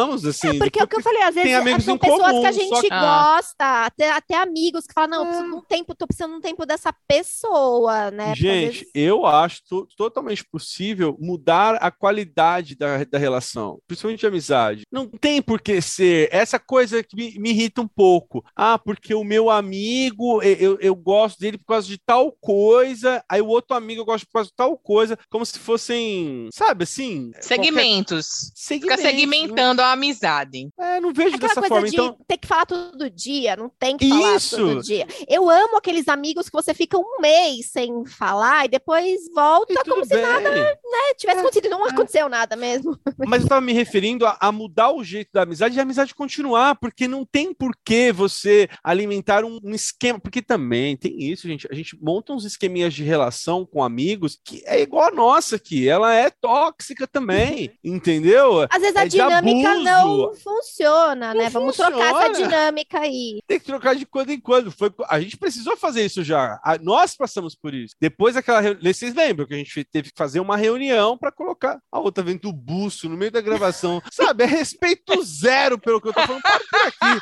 [0.04, 0.48] retomamos, assim.
[0.48, 2.80] É, porque é o que eu falei, às vezes são pessoas comum, que a gente
[2.80, 6.32] que- gosta, até, até amigos que falam, não, eu preciso de um tempo, tô precisando
[6.32, 8.34] de um tempo dessa pessoa, né?
[8.34, 14.26] Gente, vezes- eu acho to- totalmente possível mudar a qualidade da, da relação, principalmente de
[14.26, 14.82] amizade.
[14.90, 18.44] Não tem por que ser essa coisa que me, me irrita um pouco.
[18.56, 23.40] Ah, porque o meu amigo, eu, eu gosto dele por causa de tal coisa, aí
[23.40, 27.30] o outro amigo eu gosto por causa de tal coisa, como se fossem, sabe assim?
[27.40, 28.52] Segmentos.
[28.54, 30.68] Segmentos, Fica segmentando a amizade.
[30.78, 31.88] É, não vejo Aquela dessa coisa forma.
[31.88, 34.56] de Então, ter que falar todo dia, não tem que falar Isso.
[34.56, 35.06] todo dia.
[35.28, 39.76] Eu amo aqueles amigos que você fica um mês sem falar e depois volta e
[39.76, 40.22] como tudo se bem.
[40.22, 41.70] nada né, tivesse acontecido.
[41.70, 42.98] Não aconteceu nada mesmo.
[43.26, 46.14] Mas eu tava me referindo a, a mudar o jeito da amizade e a amizade
[46.14, 51.48] continuar, porque não tem por que você alimentar um, um esquema, porque também tem isso,
[51.48, 51.66] gente.
[51.70, 55.88] A gente monta uns esqueminhas de relação com amigos que é igual a nossa aqui,
[55.88, 58.66] ela é tóxica também, entendeu?
[58.70, 61.44] Às vezes a É de dinâmica não funciona, né?
[61.44, 63.40] Não Vamos trocar essa dinâmica aí.
[63.46, 64.70] Tem que trocar de quando em quando.
[64.72, 66.58] Foi, a gente precisou fazer isso já.
[66.64, 67.94] A- nós passamos por isso.
[68.00, 68.82] Depois daquela reunião.
[68.92, 72.48] Vocês lembram que a gente teve que fazer uma reunião para colocar a outra vendo
[72.48, 74.02] o buço no meio da gravação.
[74.12, 74.44] Sabe?
[74.44, 76.42] É respeito zero pelo que eu tô falando.
[76.42, 77.20] Para por aqui.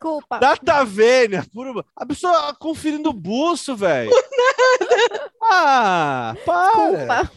[0.00, 0.38] Desculpa.
[0.38, 1.84] Data vênia, puro...
[1.94, 4.10] a pessoa conferindo o buço, velho.
[5.42, 6.70] Ah, para.
[6.70, 7.30] Desculpa.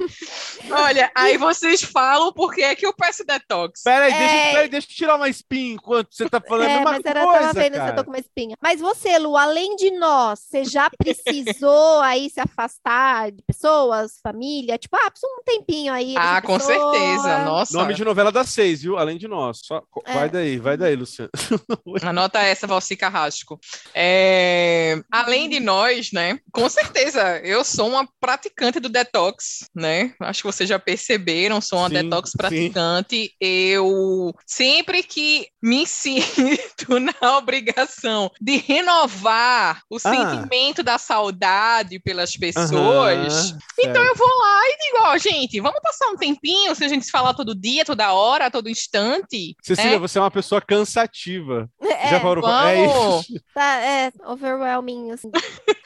[0.71, 3.81] Olha, aí vocês falam por que é que eu peço detox.
[3.81, 4.17] Peraí, É.
[4.17, 7.01] deixa, peraí, deixa eu tirar uma espinha enquanto você tá falando a É, mesma mas
[7.05, 7.95] era, coisa, tava vendo se eu cara.
[7.95, 8.55] tô com uma espinha.
[8.61, 14.77] Mas você, Lu, além de nós, você já precisou aí se afastar de pessoas, família?
[14.77, 16.13] Tipo, ah, preciso um tempinho aí.
[16.17, 16.93] Ah, com pessoa.
[16.93, 17.37] certeza.
[17.45, 17.77] Nossa.
[17.77, 18.97] Nome de novela das seis, viu?
[18.97, 19.61] Além de nós.
[19.63, 19.81] Só...
[20.05, 20.13] É.
[20.13, 21.31] Vai daí, vai daí, Luciano.
[22.03, 23.59] Anota essa, Valci Carrasco.
[23.93, 26.39] É, Além de nós, né?
[26.51, 30.13] Com certeza, eu sou uma praticante do detox, né?
[30.19, 32.37] Acho que vocês já perceberam, sou uma Sim, detox sim.
[32.37, 33.31] praticante.
[33.39, 43.55] Eu sempre que me sinto na obrigação de renovar o sentimento da saudade pelas pessoas,
[43.79, 47.05] então eu vou lá e digo, ó, gente, vamos passar um tempinho, se a gente
[47.05, 49.55] se falar todo dia, toda hora, todo instante.
[49.61, 49.99] Cecília, É.
[49.99, 51.69] você é uma pessoa cansativa.
[51.85, 53.29] É, Já parou pra- É vamos.
[53.29, 53.41] isso.
[53.53, 55.31] tá, é overwhelming, assim.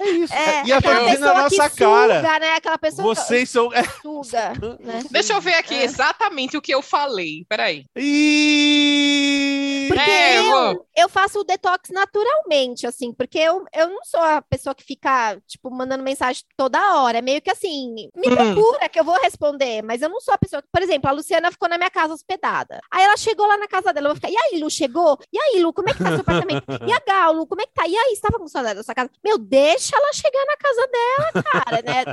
[0.00, 0.32] É isso.
[0.32, 2.16] É, e a fazendo na nossa que cara.
[2.20, 2.54] suga, né?
[2.56, 3.72] Aquela pessoa Vocês são.
[3.72, 3.82] É.
[3.82, 5.02] que suga, né?
[5.10, 5.84] Deixa eu ver aqui É.
[5.84, 7.44] exatamente o que eu falei.
[7.48, 7.84] Peraí.
[7.96, 9.43] E...
[9.88, 14.40] Porque É, eu eu, faço o detox naturalmente, assim, porque eu, eu não sou a
[14.42, 17.18] pessoa que fica, tipo, mandando mensagem toda hora.
[17.18, 18.34] É meio que assim, me Hum.
[18.34, 20.62] procura que eu vou responder, mas eu não sou a pessoa.
[20.72, 22.80] Por exemplo, a Luciana ficou na minha casa hospedada.
[22.90, 25.18] Aí ela chegou lá na casa dela, eu vou ficar, e aí, Lu, chegou?
[25.32, 26.64] E aí, Lu, como é que tá seu apartamento?
[26.86, 27.86] E a Gal, Lu, como é que tá?
[27.86, 29.10] E aí, estava com saudade da sua casa?
[29.24, 32.04] Meu, deixa ela chegar na casa dela, cara, né?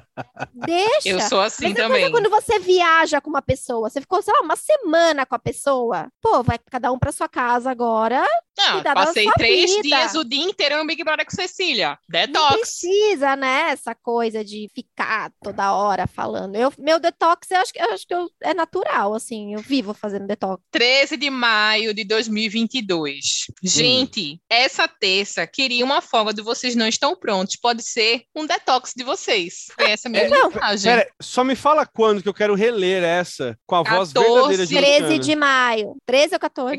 [0.53, 1.09] Deixa.
[1.09, 2.01] Eu sou assim Mesma também.
[2.01, 5.39] coisa quando você viaja com uma pessoa, você ficou, sei lá, uma semana com a
[5.39, 6.07] pessoa.
[6.21, 8.25] Pô, vai cada um pra sua casa agora.
[8.57, 9.81] Não, da passei três vida.
[9.83, 11.97] dias o dia inteiro no Big Brother com Cecília.
[12.07, 12.55] Não Detox.
[12.57, 13.69] precisa, né?
[13.71, 16.55] Essa coisa de ficar toda hora falando.
[16.55, 19.53] Eu, meu detox, eu acho que, eu acho que eu- é natural, assim.
[19.53, 20.61] Eu vivo fazendo detox.
[20.69, 23.47] 13 de maio de 2022.
[23.63, 27.55] Gente, essa terça queria uma folga de vocês não estão prontos.
[27.55, 29.65] Pode ser um detox de vocês.
[29.73, 30.49] Foi essa a minha Não.
[30.49, 30.91] mensagem.
[30.91, 34.65] Pera, só me fala quando que eu quero reler essa com a voz 14, verdadeira
[34.67, 35.19] de 13 Luciana.
[35.23, 35.95] de maio.
[36.05, 36.69] 13 ou 14?
[36.69, 36.77] Foi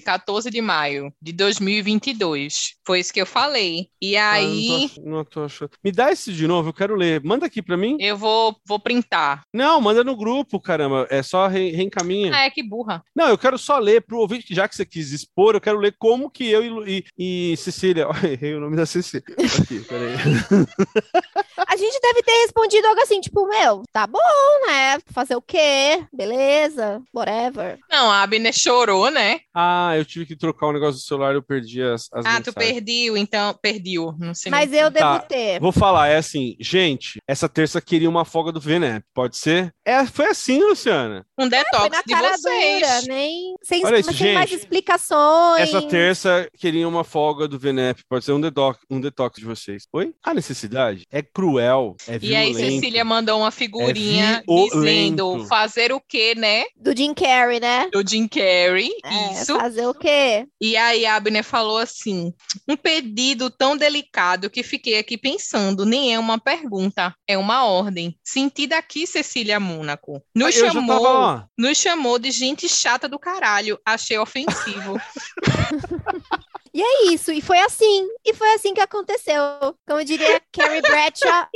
[0.00, 0.04] de maio.
[0.04, 2.74] 14, 14 de maio de 2022.
[2.86, 3.88] Foi isso que eu falei.
[4.00, 5.70] E Ah, aí, não, tô, ach- não tô achando.
[5.82, 7.22] Me dá esse de novo, eu quero ler.
[7.24, 7.96] Manda aqui pra mim.
[8.00, 9.42] eu vou, vou printar.
[9.52, 11.06] Não, manda no grupo, caramba.
[11.10, 12.32] É só re- reencaminha.
[12.34, 13.02] Ah, é que burra.
[13.14, 15.94] Não, eu quero só ler pro ouvinte, já que você quis expor, eu quero ler
[15.98, 18.08] como que eu e, e, e Cecília.
[18.08, 19.24] Olha, errei o nome da Cecília.
[19.60, 20.16] Aqui, peraí.
[21.68, 24.18] A gente deve ter respondido algo assim, tipo, meu, tá bom,
[24.66, 24.98] né?
[25.12, 26.04] Fazer o quê?
[26.12, 27.78] Beleza, whatever.
[27.90, 29.40] Não, a Abner chorou, né?
[29.54, 32.46] Ah, eu tive que trocar o negócio do celular, eu perdi as, as Ah, tu
[32.48, 32.54] mensagens.
[32.54, 34.14] perdeu, então, perdiu.
[34.18, 35.18] Não sei Mas nem- eu devo Tá.
[35.20, 35.60] ter.
[35.60, 39.72] Vou falar, é assim, gente, essa terça queria uma folga do VNEP, pode ser?
[39.84, 41.24] É, foi assim, Luciana.
[41.38, 42.80] Um Foi detox na de cara vocês.
[42.80, 44.60] dura, nem sem, Olha isso, sem mais gente.
[44.60, 45.60] explicações.
[45.68, 49.84] Essa terça queria uma folga do VNEP, pode ser um detox, um detox de vocês.
[49.92, 50.12] Oi?
[50.24, 52.74] A necessidade é cruel, é E aí, violento.
[52.80, 54.80] Cecília mandou uma figurinha violento.
[54.80, 56.64] dizendo fazer o quê, né?
[56.76, 57.88] Do Jim Carrey, né?
[57.92, 58.90] Do Jim Carrey.
[59.04, 59.54] É, Isso.
[59.58, 60.46] fazer o quê?
[60.60, 62.32] E aí, a Abner falou assim:
[62.68, 68.16] um pedido tão delicado que fiquei aqui pensando, nem é uma pergunta, é uma ordem.
[68.24, 70.22] Sentida aqui, Cecília Mônaco.
[70.34, 71.48] Nos eu já tava chamou, lá.
[71.58, 73.78] nos chamou de gente chata do caralho.
[73.84, 74.96] Achei ofensivo.
[76.76, 79.40] E é isso, e foi assim, e foi assim que aconteceu.
[79.88, 81.48] Como diria Carrie Bradshaw,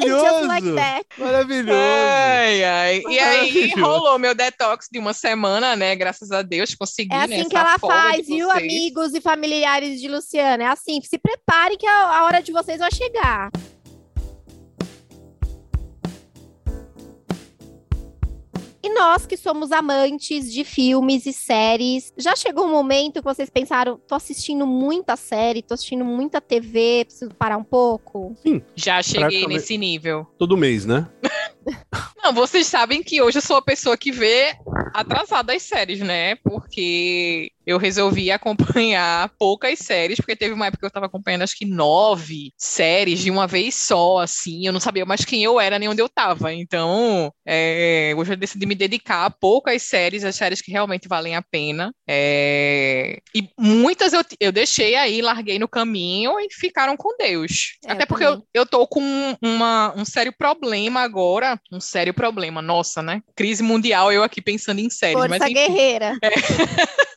[0.00, 0.74] just like Maravilhoso!
[0.76, 1.06] that.
[1.18, 1.80] Maravilhoso!
[1.80, 3.02] ai, ai.
[3.08, 3.80] E aí, Maravilhoso.
[3.82, 5.96] rolou meu detox de uma semana, né?
[5.96, 7.12] Graças a Deus, consegui.
[7.12, 10.62] É né, assim que essa ela faz, viu, amigos e familiares de Luciana?
[10.62, 13.50] É assim, se preparem que a hora de vocês vai chegar.
[18.82, 23.50] E nós que somos amantes de filmes e séries, já chegou um momento que vocês
[23.50, 28.36] pensaram, tô assistindo muita série, tô assistindo muita TV, preciso parar um pouco?
[28.76, 30.26] Já cheguei nesse nível.
[30.38, 31.08] Todo mês, né?
[32.22, 34.56] Não, vocês sabem que hoje eu sou a pessoa que vê
[34.94, 36.36] atrasada as séries, né?
[36.36, 41.56] Porque eu resolvi acompanhar poucas séries, porque teve uma época que eu tava acompanhando acho
[41.56, 44.66] que nove séries de uma vez só, assim.
[44.66, 46.52] Eu não sabia mais quem eu era nem onde eu tava.
[46.52, 51.36] Então, é, hoje eu decidi me dedicar a poucas séries, as séries que realmente valem
[51.36, 51.92] a pena.
[52.08, 57.76] É, e muitas eu, eu deixei aí, larguei no caminho e ficaram com Deus.
[57.84, 59.02] É, Até porque eu, eu tô com
[59.42, 62.62] uma, um sério problema agora, um sério sério problema.
[62.62, 63.22] Nossa, né?
[63.34, 65.18] Crise mundial, eu aqui pensando em séries.
[65.18, 65.54] Força mas, enfim.
[65.54, 66.16] guerreira.
[66.22, 66.28] É.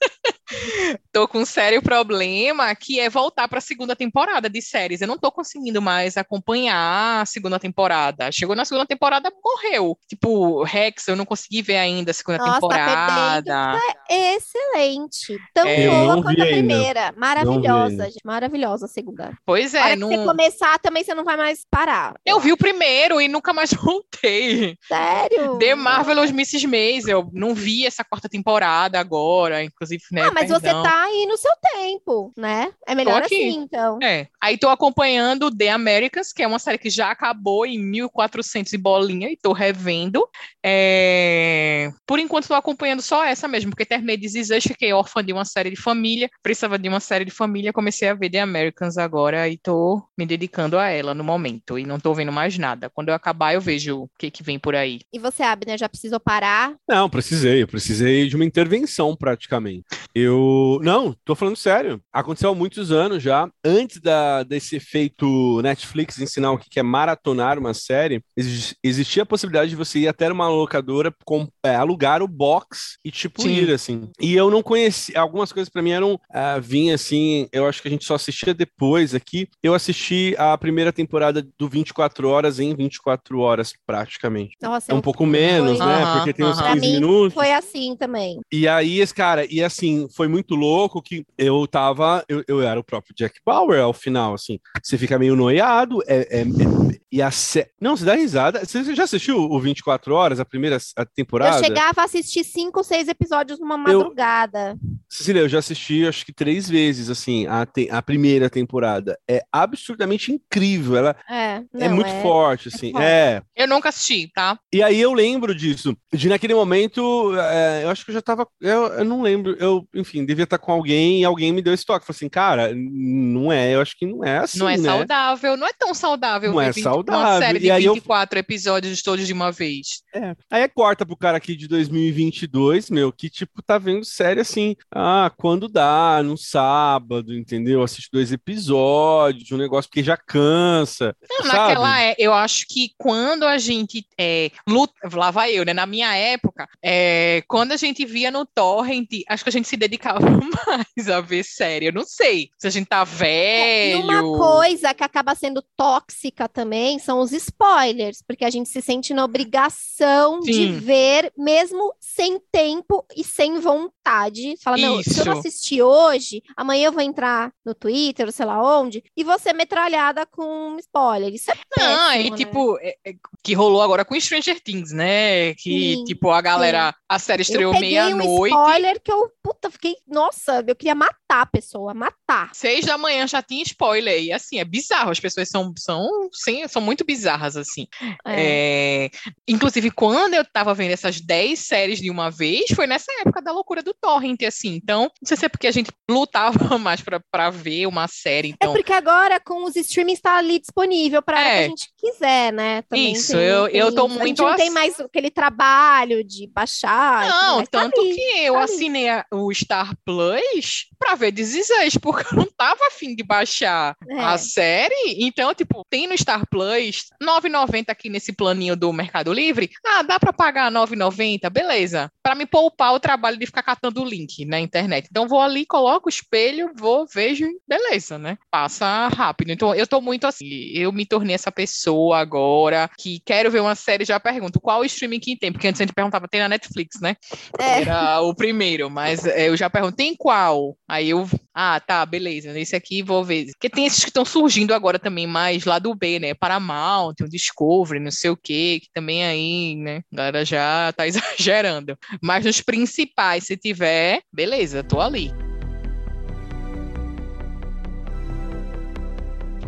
[1.12, 5.02] tô com um sério problema que é voltar para a segunda temporada de séries.
[5.02, 8.32] Eu não tô conseguindo mais acompanhar a segunda temporada.
[8.32, 9.98] Chegou na segunda temporada, morreu.
[10.08, 13.44] Tipo, Rex, eu não consegui ver ainda a segunda Nossa, temporada.
[13.52, 13.80] Tá
[14.10, 15.38] é excelente.
[15.54, 16.56] Tão É, boa quanto a ainda.
[16.56, 17.14] primeira.
[17.18, 18.06] Maravilhosa, ainda.
[18.06, 18.22] gente.
[18.26, 19.32] Maravilhosa a segunda.
[19.46, 20.10] Pois é, não...
[20.10, 22.14] você começar também, você não vai mais parar.
[22.26, 24.78] eu vi o primeiro e nunca mais voltei.
[24.88, 25.58] Sério?
[25.60, 26.68] The Marvelous Mrs.
[26.68, 27.30] Maisel.
[27.34, 30.24] Não vi essa quarta temporada agora, inclusive, né?
[30.24, 30.81] Ah, mas você perdão.
[30.84, 32.72] Tá aí no seu tempo, né?
[32.88, 34.00] É melhor assim, então.
[34.02, 34.28] É.
[34.42, 38.78] Aí tô acompanhando The Americans, que é uma série que já acabou em 1400 e
[38.78, 40.28] bolinha, e tô revendo.
[40.64, 41.90] É...
[42.06, 45.46] Por enquanto tô acompanhando só essa mesmo, porque terminei de Is, fiquei órfã de uma
[45.46, 49.48] série de família, precisava de uma série de família, comecei a ver The Americans agora
[49.48, 52.90] e tô me dedicando a ela no momento, e não tô vendo mais nada.
[52.90, 55.00] Quando eu acabar, eu vejo o que que vem por aí.
[55.14, 56.76] E você, Abner, já precisou parar?
[56.88, 57.64] Não, precisei.
[57.64, 59.86] Eu precisei de uma intervenção, praticamente.
[60.14, 60.36] Eu.
[60.82, 62.02] Não, tô falando sério.
[62.12, 63.50] Aconteceu há muitos anos já.
[63.64, 69.26] Antes da, desse efeito Netflix ensinar o que é maratonar uma série, exi- existia a
[69.26, 73.50] possibilidade de você ir até uma locadora, com, é, alugar o box e, tipo, Sim.
[73.54, 74.10] ir, assim.
[74.20, 75.20] E eu não conhecia.
[75.20, 76.20] Algumas coisas pra mim eram.
[76.34, 77.48] ah, vinha assim.
[77.52, 79.48] Eu acho que a gente só assistia depois aqui.
[79.62, 84.56] Eu assisti a primeira temporada do 24 Horas em 24 horas, praticamente.
[84.62, 86.14] Nossa, É um eu- pouco menos, foi- né?
[86.14, 86.74] Porque tem uns aham.
[86.74, 87.34] 15 Pra mim, minutos.
[87.34, 88.40] Foi assim também.
[88.52, 92.84] E aí, cara, e assim, foi muito louco que eu tava, eu, eu era o
[92.84, 94.60] próprio Jack Bauer ao final, assim.
[94.82, 97.70] Você fica meio noiado, é, é- é- e a sé...
[97.80, 98.64] Não, você dá risada.
[98.66, 101.58] Você já assistiu o 24 Horas, a primeira a temporada?
[101.58, 104.78] Eu chegava a assistir cinco ou seis episódios numa madrugada.
[105.10, 109.18] Cecília, eu já assisti, acho que três vezes, assim, a, te- a primeira temporada.
[109.30, 112.92] É absurdamente incrível, ela É, é não, muito forte, assim.
[112.92, 113.04] forte.
[113.06, 114.58] É, Eu nunca assisti, tá?
[114.72, 115.96] E aí eu lembro disso.
[116.14, 118.48] De naquele momento, é, eu acho que eu já tava.
[118.62, 119.56] Eu, eu não lembro.
[119.60, 122.06] Eu, enfim, devia estar com alguém e alguém me deu esse toque.
[122.06, 124.60] Falei assim, cara, não é, eu acho que não é assim.
[124.60, 124.90] não é né?
[124.90, 126.72] saudável, não é tão saudável Não é
[127.04, 127.48] 20 uma saudável.
[127.48, 130.02] série de E aí eu- 24 episódios todos de uma vez.
[130.14, 130.36] É.
[130.50, 134.76] Aí é corta pro cara aqui de 2022, meu, que tipo tá vendo série assim,
[134.94, 137.82] ah, quando dá, no sábado, entendeu?
[137.84, 141.16] Assiste dois episódios, um negócio porque já cansa.
[141.30, 141.58] Não, sabe?
[141.58, 145.74] Naquela é, eu acho que quando a gente é, luta, lá vai eu, né?
[145.74, 149.78] Na minha época, é, quando a gente via no torrent, acho que a gente se
[149.78, 150.20] dedicava
[150.68, 151.86] mais a ver série.
[151.88, 154.02] Eu não sei se a gente tá E velho.
[154.04, 159.14] uma coisa que acaba sendo tóxica também são os spoilers, porque a gente se sente
[159.14, 160.78] na obrigação de Sim.
[160.80, 164.56] ver, mesmo sem tempo e sem vontade.
[164.58, 165.48] Você Fala, não, se eu não Isso.
[165.48, 169.54] assistir hoje, amanhã eu vou entrar no Twitter, ou sei lá onde, e vou ser
[169.54, 171.34] metralhada com spoiler.
[171.34, 172.38] Isso é Não, péssimo, e né?
[172.38, 173.14] tipo, é- é
[173.44, 175.54] que rolou agora com Stranger Things, né?
[175.56, 178.54] Que, Sim, tipo, a galera, a série estreou peguei um meia-noite.
[178.56, 179.30] spoiler que eu,
[179.62, 182.50] puta, fiquei, nossa, eu queria matar a pessoa, matar.
[182.54, 184.22] Seis da manhã já tinha spoiler.
[184.22, 185.12] E assim, é bizarro.
[185.12, 187.88] As pessoas são, são, sim, são muito bizarras, assim.
[188.26, 189.06] É.
[189.06, 189.10] É,
[189.48, 193.52] Inclusive, quando eu tava vendo essas 10 séries de uma vez, foi nessa época da
[193.52, 194.76] loucura do Torrent, assim.
[194.76, 198.50] Então, não sei se é porque a gente lutava mais pra, pra ver uma série.
[198.50, 201.44] É Então, porque agora com os streamings tá ali disponível para É.
[201.60, 202.82] que a gente quiser, né?
[202.84, 205.30] Também Isso, tem- eu- eu tô tem- A gente muito não tem ass- mais aquele
[205.30, 207.28] trabalho de baixar.
[207.30, 208.16] Não, tá tanto ali.
[208.16, 212.86] que eu tá assinei a- o Star Plus pra ver Us, porque eu não tava
[212.88, 214.20] afim de baixar É.
[214.20, 215.18] a série.
[215.20, 219.70] Então, tipo, tem no Star Plus, 9,90 aqui nesse planinho do Mercado Livre.
[219.86, 221.50] Ah, dá pra pagar 9,90?
[221.50, 222.12] Beleza.
[222.24, 225.08] Pra me poupar o trabalho de ficar catando o link na internet.
[225.10, 228.38] Então, vou ali, coloco o espelho, vou, vejo e beleza, né?
[228.52, 229.52] Passa rápido.
[229.52, 233.76] Então, eu tô muito assim, eu me tornei essa pessoa agora que quero ver uma
[233.76, 236.50] série, já pergunto qual o streaming que tem, porque antes a gente perguntava, tem na
[236.50, 237.16] Netflix, né?
[237.60, 237.82] É.
[237.82, 240.76] Era o primeiro, mas eu já perguntei em qual.
[240.88, 243.48] Aí eu, ah, tá, beleza, nesse aqui vou ver.
[243.54, 246.34] Porque tem esses que estão surgindo agora também, mais lá do B, né?
[246.34, 250.02] Paramount, o Discovery, não sei o quê, que também aí, né?
[250.12, 251.98] A galera já tá exagerando.
[252.22, 255.32] Mas nos principais, se tiver, beleza, tô ali.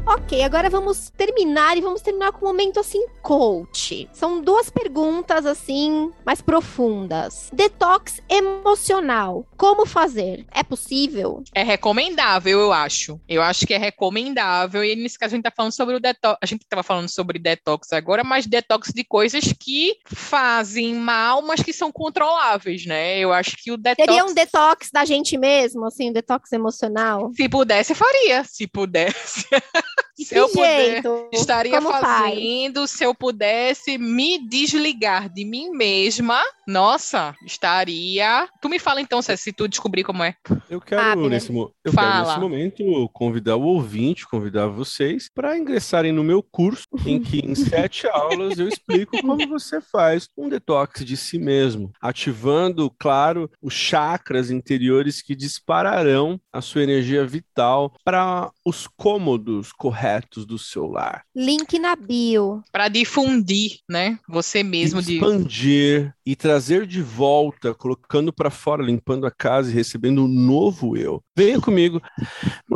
[0.05, 4.09] Ok, agora vamos terminar e vamos terminar com um momento assim, coach.
[4.11, 7.49] São duas perguntas assim, mais profundas.
[7.53, 9.45] Detox emocional.
[9.55, 10.45] Como fazer?
[10.51, 11.41] É possível?
[11.55, 13.19] É recomendável, eu acho.
[13.29, 14.83] Eu acho que é recomendável.
[14.83, 16.37] E nesse caso a gente tá falando sobre o detox.
[16.41, 21.63] A gente tava falando sobre detox agora, mas detox de coisas que fazem mal, mas
[21.63, 23.19] que são controláveis, né?
[23.19, 24.05] Eu acho que o detox.
[24.05, 27.31] Seria um detox da gente mesmo, assim, um detox emocional?
[27.33, 28.43] Se pudesse, faria.
[28.43, 29.47] Se pudesse.
[30.17, 31.29] De Se eu que puder, jeito?
[31.33, 32.03] Estaria Como faz?
[32.03, 36.39] fazendo se eu pudesse me desligar de mim mesma.
[36.67, 38.47] Nossa, estaria.
[38.61, 40.35] Tu me fala então, Cé, se tu descobrir como é.
[40.69, 42.27] Eu quero, Abner, nesse, eu quero fala.
[42.27, 47.55] nesse momento convidar o ouvinte, convidar vocês para ingressarem no meu curso, em que em
[47.55, 53.73] sete aulas eu explico como você faz um detox de si mesmo, ativando, claro, os
[53.73, 61.23] chakras interiores que dispararão a sua energia vital para os cômodos corretos do seu lar.
[61.35, 62.63] Link na bio.
[62.71, 64.17] Pra difundir, né?
[64.29, 65.15] Você mesmo de.
[65.15, 70.95] expandir e trazer de volta, colocando para fora, limpando a casa e recebendo um novo
[70.95, 71.21] eu.
[71.35, 72.01] Venha comigo.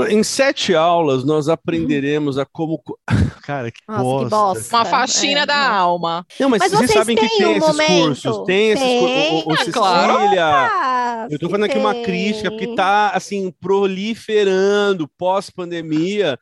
[0.10, 2.80] Em sete aulas nós aprenderemos a como.
[2.80, 3.00] co-
[3.44, 4.26] Cara, que Nossa, bosta.
[4.26, 4.76] que bosta.
[4.76, 5.74] Uma faxina É, da não.
[5.76, 6.26] alma.
[6.38, 8.04] Não, mas, Mas vocês vocês sabem que tem um esses momento?
[8.08, 8.44] cursos.
[8.46, 9.00] Tem esses Tem.
[9.00, 9.76] cursos.
[9.76, 9.84] Ô, ô,
[10.40, 15.77] Ah, Ah, eu tô se fazendo aqui uma crítica, porque tá, assim, proliferando pós-pandemia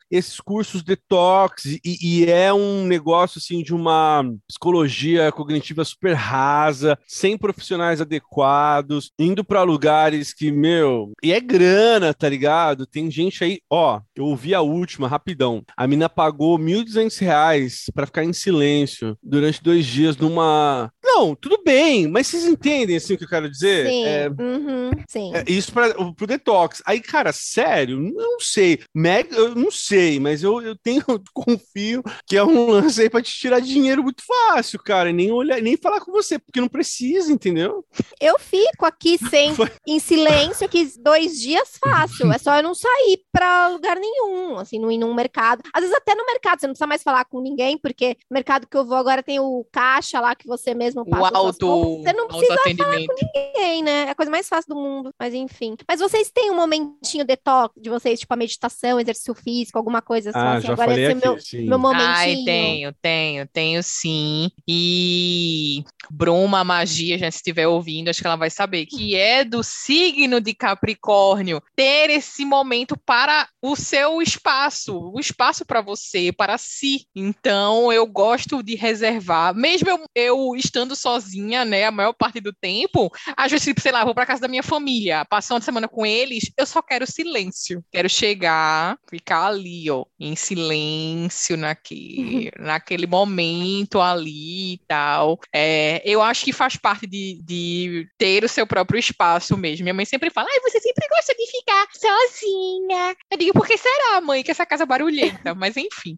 [0.09, 6.97] esses cursos detox, e, e é um negócio, assim, de uma psicologia cognitiva super rasa,
[7.07, 12.86] sem profissionais adequados, indo pra lugares que, meu, e é grana, tá ligado?
[12.86, 18.05] Tem gente aí, ó, eu ouvi a última, rapidão, a mina pagou 1.200 reais pra
[18.05, 20.91] ficar em silêncio durante dois dias numa...
[21.03, 23.88] Não, tudo bem, mas vocês entendem, assim, o que eu quero dizer?
[23.88, 25.31] Sim, É, uhum, sim.
[25.36, 26.81] é, isso para pro detox.
[26.86, 28.79] Aí, cara, sério, não sei.
[28.93, 33.09] Meg, eu não sei, mas eu, eu tenho, eu confio que é um lance aí
[33.09, 35.09] pra te tirar dinheiro muito fácil, cara.
[35.09, 37.86] E nem olhar, nem falar com você, porque não precisa, entendeu?
[38.19, 39.53] Eu fico aqui sem,
[39.88, 42.32] em silêncio, que dois dias fácil.
[42.32, 45.61] É só eu não sair pra lugar nenhum, assim, não ir num mercado.
[45.73, 48.67] Às vezes até no mercado, você não precisa mais falar com ninguém, porque o mercado
[48.67, 51.30] que eu vou agora tem o caixa lá que você mesmo O passa.
[51.30, 52.03] suas auto, compras.
[52.03, 53.15] Você não precisa autoatendimento.
[53.21, 54.05] ninguém, né?
[54.05, 55.76] É a coisa mais fácil do mundo, mas enfim.
[55.88, 60.32] Mas vocês têm um momentinho detox de vocês, tipo a meditação, exercício físico, alguma coisa
[60.32, 60.39] assim?
[60.39, 61.70] Ah, assim, já agora falei esse aqui, é meu, sim.
[61.70, 62.09] meu momentinho.
[62.09, 64.49] Ai, tenho, tenho, tenho sim.
[64.68, 69.63] E Bruma Magia, já se estiver ouvindo, acho que ela vai saber que é do
[69.63, 76.57] signo de Capricórnio ter esse momento para o seu espaço, o espaço para você, para
[76.57, 77.05] si.
[77.16, 82.53] Então, eu gosto de reservar, mesmo eu, eu estando sozinha, né, a maior parte do
[82.53, 85.88] tempo, às vezes, tipo, sei lá, vou para casa da minha família, passar uma semana
[85.88, 87.84] com eles, eu só quero silêncio.
[87.91, 95.39] Quero chegar, ficar ali, ó, em silêncio naquele, naquele momento ali e tal.
[95.53, 99.84] É, eu acho que faz parte de, de ter o seu próprio espaço mesmo.
[99.84, 103.16] Minha mãe sempre fala, ai, você sempre gosta de ficar sozinha.
[103.32, 105.53] Eu digo, por que será, mãe, que essa casa é barulhenta?
[105.56, 106.16] Mas enfim.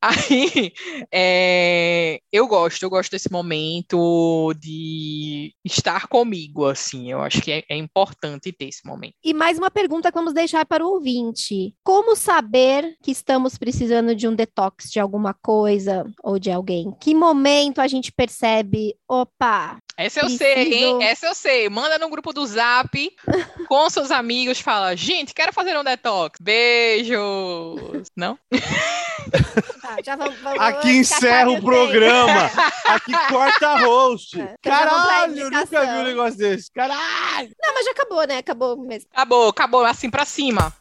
[0.00, 0.72] Aí,
[1.12, 7.10] é, eu gosto, eu gosto desse momento de estar comigo, assim.
[7.10, 9.14] Eu acho que é, é importante ter esse momento.
[9.24, 11.74] E mais uma pergunta que vamos deixar para o ouvinte.
[11.82, 16.94] Como saber que estamos precisando de um detox de alguma coisa ou de alguém?
[17.00, 21.02] Que momento a gente percebe, opa, Essa eu Preciso- sei, hein?
[21.02, 21.68] Essa eu sei.
[21.70, 22.90] Manda no grupo do Zap
[23.66, 26.38] com seus amigos, fala, gente, quero fazer um detox.
[26.38, 28.08] Beijos.
[28.14, 28.38] Não?
[29.80, 32.50] tá, já vamos, vamos Aqui vamos encerra o programa.
[32.88, 34.38] Aqui corta a host.
[34.38, 36.70] É, Caralho, eu nunca vi um negócio desse.
[36.72, 37.50] Caralho.
[37.58, 38.36] Não, mas já acabou, né?
[38.38, 39.08] Acabou mesmo.
[39.14, 40.72] Acabou, acabou, assim pra cima.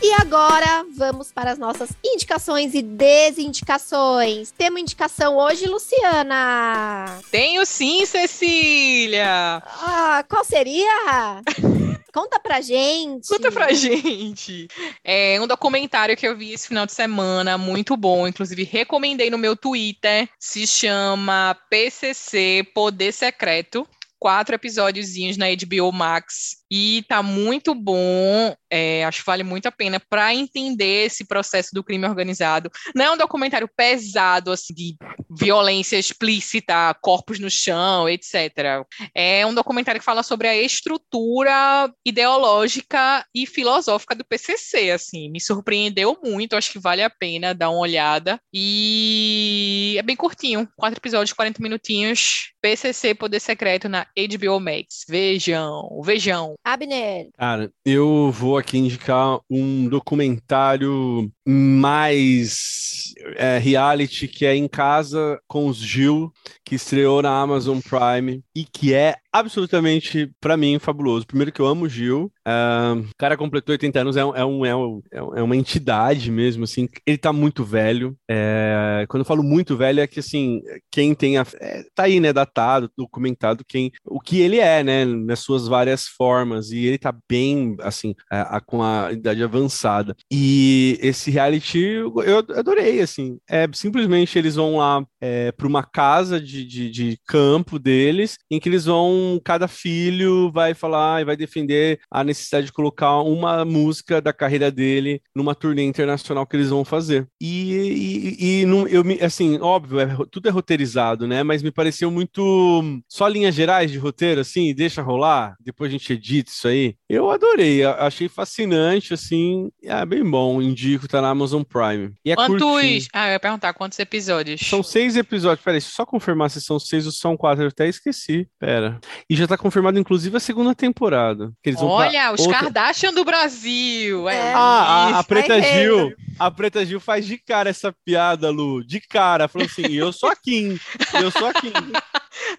[0.00, 4.52] E agora vamos para as nossas indicações e desindicações.
[4.52, 7.18] Temos indicação hoje, Luciana.
[7.32, 9.60] Tenho sim, Cecília.
[9.64, 11.42] Ah, qual seria?
[12.14, 13.28] Conta pra gente.
[13.28, 14.68] Conta pra gente.
[15.04, 18.26] É um documentário que eu vi esse final de semana, muito bom.
[18.26, 20.28] Inclusive, recomendei no meu Twitter.
[20.38, 23.86] Se chama PCC Poder Secreto.
[24.18, 26.57] Quatro episódiozinhos na HBO Max.
[26.70, 28.54] E tá muito bom.
[28.70, 32.70] É, acho que vale muito a pena para entender esse processo do crime organizado.
[32.94, 34.96] Não é um documentário pesado, assim, de
[35.30, 38.84] violência explícita, corpos no chão, etc.
[39.14, 45.40] É um documentário que fala sobre a estrutura ideológica e filosófica do PCC, assim, me
[45.40, 48.40] surpreendeu muito, acho que vale a pena dar uma olhada.
[48.52, 52.52] E é bem curtinho, quatro episódios, 40 minutinhos.
[52.60, 55.04] PCC Poder Secreto na HBO Max.
[55.08, 56.54] Vejam, vejam.
[56.64, 57.28] Abner.
[57.36, 65.66] Cara, eu vou aqui indicar um documentário mais é, reality que é Em Casa com
[65.66, 66.32] os Gil,
[66.64, 71.26] que estreou na Amazon Prime e que é absolutamente, para mim, fabuloso.
[71.26, 72.32] Primeiro que eu amo o Gil.
[72.46, 76.64] Uh, o cara completou 80 anos, é, é, um, é, um, é uma entidade mesmo,
[76.64, 76.88] assim.
[77.06, 78.16] Ele tá muito velho.
[78.28, 80.60] É, quando eu falo muito velho, é que, assim,
[80.90, 81.46] quem tem a...
[81.60, 86.06] É, tá aí, né, datado, documentado quem, o que ele é, né, nas suas várias
[86.06, 86.70] formas.
[86.70, 90.16] E ele tá bem, assim, a, com a idade avançada.
[90.30, 93.38] E esse reality eu adorei, assim.
[93.48, 98.58] É simplesmente eles vão lá é, para uma casa de, de, de campo deles, em
[98.58, 103.64] que eles vão, cada filho vai falar e vai defender a necessidade de colocar uma
[103.64, 107.26] música da carreira dele numa turnê internacional que eles vão fazer.
[107.40, 111.42] E, e, e não, eu assim, óbvio, é, tudo é roteirizado, né?
[111.42, 116.12] Mas me pareceu muito só linhas gerais de roteiro, assim, deixa rolar, depois a gente
[116.12, 116.96] edita isso aí.
[117.08, 122.12] Eu adorei, achei fascinante, assim, é bem bom, indico, tá na Amazon Prime.
[122.22, 123.06] E é quantos, curtinho.
[123.14, 124.60] ah, eu ia perguntar, quantos episódios?
[124.60, 128.46] São seis episódios, peraí, só confirmar se são seis ou são quatro, eu até esqueci,
[128.58, 129.00] pera.
[129.28, 131.50] E já tá confirmado, inclusive, a segunda temporada.
[131.80, 132.60] Olha, os outra...
[132.60, 134.28] Kardashian do Brasil.
[134.28, 134.36] É.
[134.36, 134.52] é.
[134.54, 136.12] Ah, a, a Preta é Gil.
[136.38, 138.84] A Preta Gil faz de cara essa piada, Lu.
[138.84, 139.48] De cara.
[139.48, 140.78] Falou assim: eu sou a Kim.
[141.14, 141.72] Eu sou a Kim.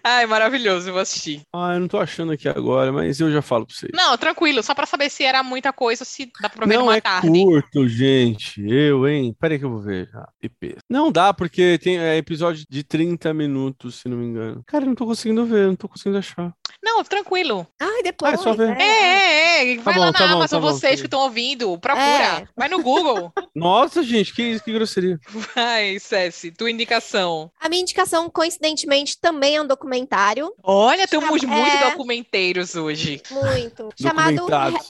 [0.02, 1.42] Ai, maravilhoso, vou assistir.
[1.52, 3.92] Ah, eu não tô achando aqui agora, mas eu já falo pra vocês.
[3.94, 6.96] Não, tranquilo, só pra saber se era muita coisa, se dá pra ver não numa
[6.96, 7.28] é tarde.
[7.28, 8.62] curto, gente.
[8.68, 9.34] Eu, hein?
[9.38, 10.08] Peraí que eu vou ver.
[10.14, 10.76] Ah, IP.
[10.88, 14.62] Não dá, porque tem é, episódio de 30 minutos, se não me engano.
[14.66, 16.52] Cara, eu não tô conseguindo ver, não tô conseguindo achar.
[16.82, 17.66] Não, tranquilo.
[17.78, 18.32] Ai, depois.
[18.32, 18.76] Ah, é só ver.
[18.78, 19.76] É, é, é.
[19.78, 21.78] Vai tá lá bom, na tá Amazon, bom, tá vocês bom, que estão ouvindo.
[21.78, 22.04] Procura.
[22.04, 22.48] É.
[22.56, 23.32] Vai no Google.
[23.54, 25.18] Nossa, gente, que, que grosseria.
[25.54, 27.50] Vai, Ceci, tua indicação.
[27.60, 30.52] A minha indicação, coincidentemente, também é um documentário.
[30.62, 31.46] Olha, temos é...
[31.46, 33.22] muitos documenteiros hoje.
[33.30, 33.88] Muito.
[34.00, 34.46] chamado,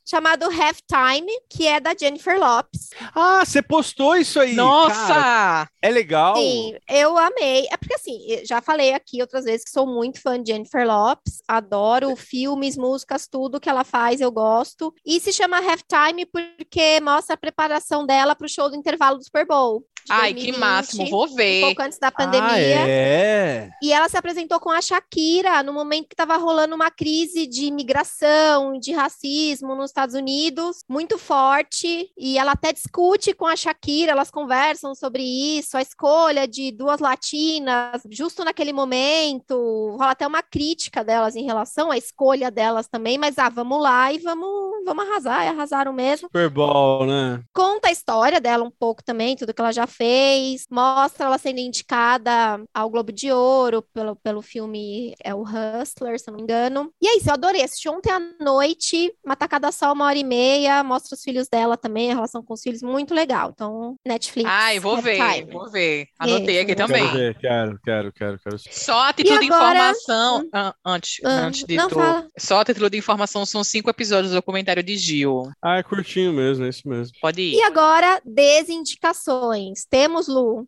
[0.08, 2.90] chamado Halftime, que é da Jennifer Lopes.
[3.14, 4.54] Ah, você postou isso aí.
[4.54, 5.14] Nossa!
[5.14, 6.36] Cara, é legal.
[6.36, 7.66] Sim, eu amei.
[7.70, 11.42] É porque, assim, já falei aqui outras vezes que sou muito fã de Jennifer Lopes.
[11.46, 14.94] Adoro filmes, músicas, tudo que ela faz, eu gosto.
[15.04, 19.24] E se chama Halftime porque mostra a preparação dela para o show do intervalo do
[19.24, 19.84] Super Bowl.
[20.08, 21.64] Ai, 2020, que máximo, vou ver.
[21.64, 22.50] Um pouco antes da pandemia.
[22.50, 23.70] Ah, é?
[23.82, 27.66] E ela se apresentou com a Shakira no momento que estava rolando uma crise de
[27.66, 32.10] imigração, de racismo nos Estados Unidos, muito forte.
[32.16, 37.00] E ela até discute com a Shakira, elas conversam sobre isso, a escolha de duas
[37.00, 39.96] latinas, justo naquele momento.
[39.98, 44.12] Rola até uma crítica delas em relação à escolha delas também, mas ah, vamos lá
[44.12, 46.28] e vamos, vamos arrasar, e arrasaram mesmo.
[46.28, 47.42] Super Bowl, né?
[47.52, 51.58] Conta a história dela um pouco também, tudo que ela já fez, mostra ela sendo
[51.58, 56.92] indicada ao Globo de Ouro pelo, pelo filme é o Hustler, se não me engano.
[57.00, 57.62] E é isso, eu adorei.
[57.62, 61.76] Assisti ontem à noite, uma tacada só, uma hora e meia, mostra os filhos dela
[61.76, 63.50] também, a relação com os filhos, muito legal.
[63.52, 64.48] Então, Netflix.
[64.50, 65.52] Ai, vou ver, time.
[65.52, 66.06] vou ver.
[66.18, 67.02] Anotei é, aqui também.
[67.02, 68.58] Quero ver, quero, quero, quero, quero.
[68.70, 71.98] Só a título de informação, ah, antes, ah, antes de tu...
[72.38, 75.50] Só a título de informação, são cinco episódios do documentário de Gil.
[75.62, 77.12] Ah, é curtinho mesmo, é isso mesmo.
[77.20, 77.54] Pode ir.
[77.54, 79.79] E agora, desindicações.
[79.84, 80.66] Temos, Lu?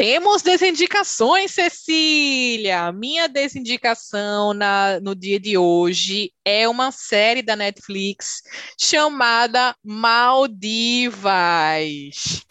[0.00, 2.90] Temos desindicações, Cecília.
[2.90, 8.42] Minha desindicação na, no dia de hoje é uma série da Netflix
[8.80, 11.30] chamada Maldivas.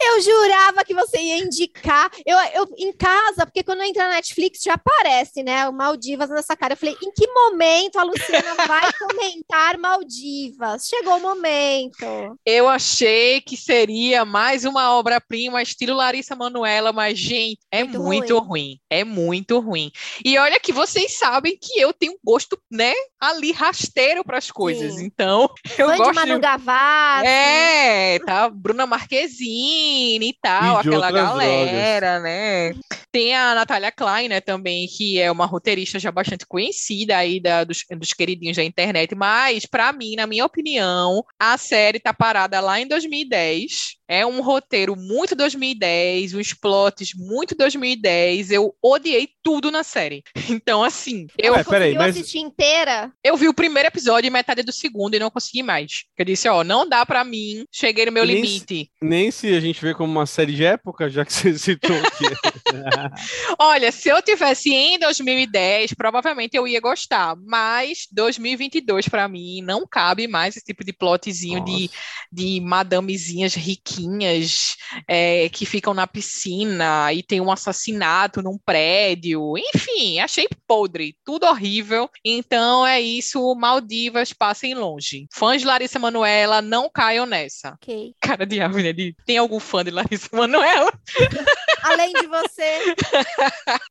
[0.00, 2.08] Eu jurava que você ia indicar.
[2.24, 5.68] Eu, eu em casa, porque quando entra na Netflix já aparece, né?
[5.68, 6.74] O Maldivas nessa cara.
[6.74, 10.86] Eu falei, em que momento a Luciana vai comentar Maldivas?
[10.86, 12.38] Chegou o momento.
[12.46, 18.38] Eu achei que seria mais uma obra-prima, estilo Larissa Manuela, mas, gente, é muito, muito
[18.38, 18.48] ruim.
[18.48, 18.80] ruim.
[18.90, 19.90] É muito ruim.
[20.24, 24.94] E olha que vocês sabem que eu tenho gosto, né, ali rasteiro para as coisas.
[24.94, 25.04] Sim.
[25.04, 27.26] Então, eu Fã gosto de Manu Gavassi.
[27.26, 32.22] É, tá, Bruna Marquezine e tal, e aquela galera, drogas.
[32.22, 32.72] né?
[33.10, 37.64] Tem a Natália Klein, né, também, que é uma roteirista já bastante conhecida aí da,
[37.64, 42.60] dos, dos queridinhos da internet, mas, para mim, na minha opinião, a série tá parada
[42.60, 43.99] lá em 2010.
[44.12, 48.50] É um roteiro muito 2010, os plots muito 2010.
[48.50, 50.24] Eu odiei tudo na série.
[50.50, 51.52] Então, assim, eu.
[51.54, 52.16] Ué, peraí, mas...
[52.16, 53.12] assistir inteira?
[53.22, 56.04] Eu vi o primeiro episódio e metade do segundo e não consegui mais.
[56.18, 58.84] Eu disse, ó, não dá para mim, cheguei no meu nem limite.
[58.84, 61.96] Se, nem se a gente vê como uma série de época, já que você citou
[61.96, 62.24] aqui.
[63.60, 69.86] Olha, se eu tivesse em 2010, provavelmente eu ia gostar, mas 2022 para mim não
[69.86, 71.88] cabe mais esse tipo de plotzinho de,
[72.32, 74.76] de madamezinhas riquinhas riquinhas
[75.06, 79.54] é, que ficam na piscina e tem um assassinato num prédio.
[79.74, 82.08] Enfim, achei podre, tudo horrível.
[82.24, 85.26] Então é isso, Maldivas, passem longe.
[85.32, 87.74] Fãs de Larissa Manoela, não caiam nessa.
[87.82, 88.14] Ok.
[88.20, 89.12] Cara de né?
[89.26, 90.92] Tem algum fã de Larissa Manoela?
[91.82, 92.94] Além de você.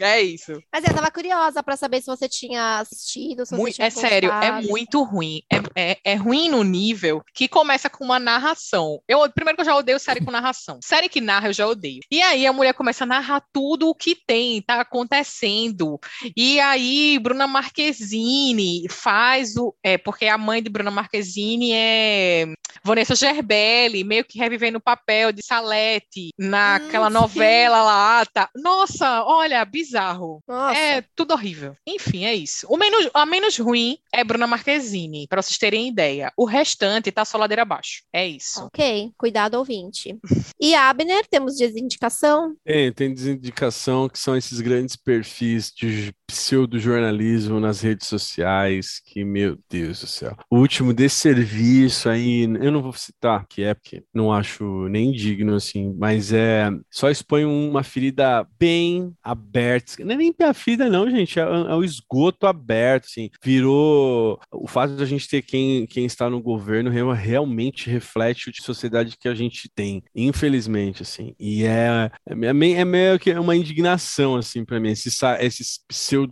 [0.00, 0.52] É isso.
[0.72, 3.90] Mas eu tava curiosa pra saber se você tinha assistido, se você Muito- tinha é
[3.90, 5.42] sério, é muito ruim.
[5.52, 9.00] É, é, é ruim no nível que começa com uma narração.
[9.06, 10.78] Eu, primeiro que eu já odeio série com narração.
[10.82, 12.00] Série que narra, eu já odeio.
[12.10, 15.98] E aí a mulher começa a narrar tudo o que tem, tá acontecendo.
[16.36, 19.74] E aí, Bruna Marquezine faz o.
[19.82, 22.46] É, porque a mãe de Bruna Marquezine é
[22.84, 28.26] Vanessa Gerbelli, meio que revivendo o papel de Salete naquela Hum, novela lá.
[28.26, 28.48] Tá.
[28.54, 30.42] Nossa, olha, bizarro.
[30.46, 30.78] Nossa.
[30.78, 31.74] É tudo horrível.
[31.86, 32.66] Enfim, é isso.
[32.68, 36.32] O menos, a menos ruim é Bruna Marquezine, para vocês terem ideia.
[36.36, 38.02] O restante tá só ladeira abaixo.
[38.12, 38.64] É isso.
[38.66, 40.18] Ok, cuidado ouvinte.
[40.60, 42.54] E Abner, temos desindicação?
[42.64, 49.58] Tem, tem desindicação que são esses grandes perfis de pseudo-jornalismo nas redes sociais, que, meu
[49.68, 50.36] Deus do céu.
[50.48, 55.54] O último desserviço aí, eu não vou citar que é, porque não acho nem digno,
[55.54, 61.10] assim, mas é, só expõe uma ferida bem aberta, não é nem a ferida não,
[61.10, 65.86] gente, é, é o esgoto aberto, assim, virou, o fato de a gente ter quem,
[65.86, 70.02] quem está no governo real- realmente reflete o tipo de sociedade que a gente tem,
[70.14, 75.20] infelizmente, assim, e é, é, é meio que uma indignação, assim, para mim, esses,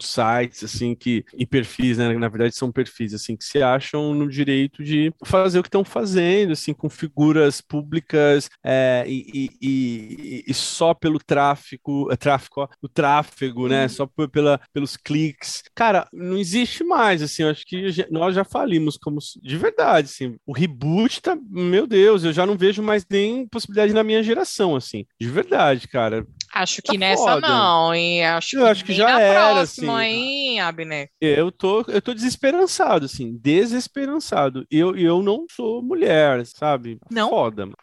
[0.01, 3.63] sa- esses pseudo-sites, assim, que, e perfis, né, na verdade são perfis, assim, que se
[3.63, 9.51] acham no direito de fazer o que estão fazendo, assim, com figuras públicas é, e,
[9.61, 15.63] e- e- só pelo tráfico, é, tráfico, o tráfego, né, só por- pela, pelos cliques.
[15.75, 20.37] Cara, não existe mais, assim, eu acho que nós já falimos como, de verdade, assim,
[20.47, 24.77] o reboot tá, meu Deus, eu já não vejo mais nem possibilidade na minha geração,
[24.77, 26.27] assim, de verdade, cara.
[26.63, 27.49] Acho que Tá nessa foda.
[27.49, 30.11] não, e acho Eu que, acho que já era, próxima, assim.
[30.11, 31.09] hein, Abner?
[31.21, 34.67] Eu tô, eu tô desesperançado, assim, desesperançado.
[34.71, 36.99] E eu, eu não sou mulher, sabe?
[37.11, 37.31] Não?
[37.31, 37.77] Foda, mano.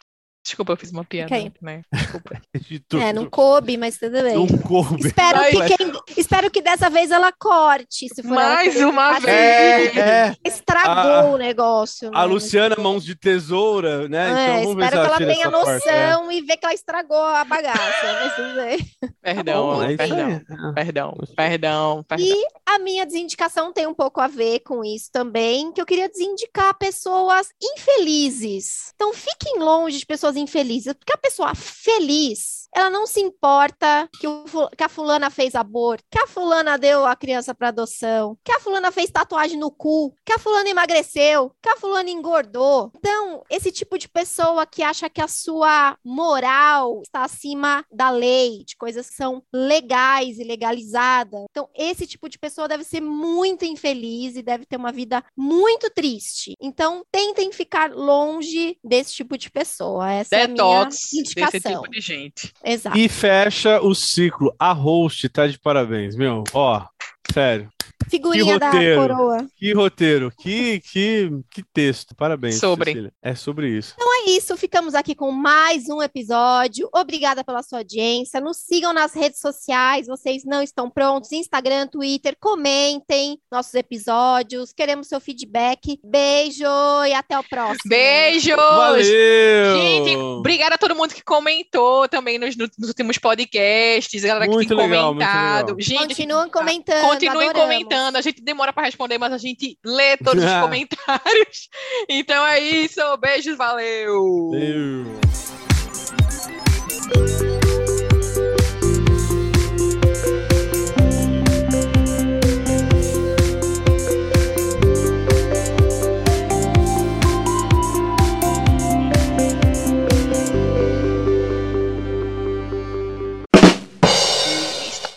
[0.46, 1.52] Desculpa, eu fiz uma piada, Ok.
[1.60, 1.82] né?
[1.92, 2.40] Desculpa.
[3.02, 4.34] É, não coube, mas tudo bem.
[4.34, 5.06] não coube.
[5.06, 8.08] Espero Mas- que, quem- espero que dessa vez ela corte.
[8.14, 9.96] Se for Mais uma vez.
[9.96, 10.36] É, é.
[10.44, 12.08] Estragou A- o negócio.
[12.14, 12.24] A né?
[12.26, 14.28] Luciana, mãos de tesoura, né?
[14.56, 16.06] É, então espero que ela tenha parte, né?
[16.10, 17.80] noção e ver que ela estragou a bagaça.
[18.02, 19.12] mas tudo bem.
[19.22, 20.40] Perdão, Bom, é perdão, aí.
[20.74, 22.26] perdão, perdão, perdão.
[22.26, 26.08] E a minha desindicação tem um pouco a ver com isso também, que eu queria
[26.08, 28.92] desindicar pessoas infelizes.
[28.94, 34.26] Então fiquem longe de pessoas infelizes, porque a pessoa feliz, ela não se importa que,
[34.26, 34.44] o
[34.76, 38.60] que a fulana fez aborto, que a fulana deu a criança para adoção, que a
[38.60, 42.92] fulana fez tatuagem no cu, que a fulana emagreceu, que a fulana engordou.
[42.98, 48.62] Então, esse tipo de pessoa que acha que a sua moral está acima da lei,
[48.64, 51.46] de coisas que são legais e legalizadas.
[51.50, 55.88] Então, esse tipo de pessoa deve ser muito infeliz e deve ter uma vida muito
[55.88, 56.52] triste.
[56.60, 60.12] Então, tentem ficar longe desse tipo de pessoa.
[60.12, 61.82] Essa Detox é a minha desse indicação.
[61.82, 62.52] tipo de gente.
[62.66, 62.98] Exato.
[62.98, 64.52] E fecha o ciclo.
[64.58, 66.42] A host tá de parabéns, meu.
[66.52, 66.84] Ó,
[67.32, 67.70] sério.
[68.08, 69.00] Figurinha da roteiro.
[69.00, 69.46] coroa.
[69.56, 72.14] Que roteiro, que, que, que texto.
[72.14, 72.90] Parabéns, Sobre.
[72.92, 73.12] Cecília.
[73.22, 73.94] É sobre isso.
[74.00, 76.88] É isso, ficamos aqui com mais um episódio.
[76.94, 78.40] Obrigada pela sua audiência.
[78.40, 80.06] Nos sigam nas redes sociais.
[80.06, 81.30] Vocês não estão prontos?
[81.32, 82.36] Instagram, Twitter.
[82.40, 84.72] Comentem nossos episódios.
[84.72, 85.98] Queremos seu feedback.
[86.04, 86.64] Beijo
[87.06, 87.78] e até o próximo.
[87.86, 88.56] Beijos!
[88.56, 89.76] Valeu!
[89.76, 94.54] Gente, obrigada a todo mundo que comentou também nos, nos últimos podcasts, a galera que
[94.54, 95.76] Muito tem legal, muito comentado.
[95.76, 95.80] legal.
[95.80, 97.02] Gente, Continuem comentando.
[97.08, 97.62] Continuem adoramos.
[97.62, 97.95] comentando.
[98.14, 101.68] A gente demora para responder, mas a gente lê todos os comentários.
[102.08, 103.00] Então é isso.
[103.18, 104.50] Beijos, valeu!
[104.50, 105.65] Valeu.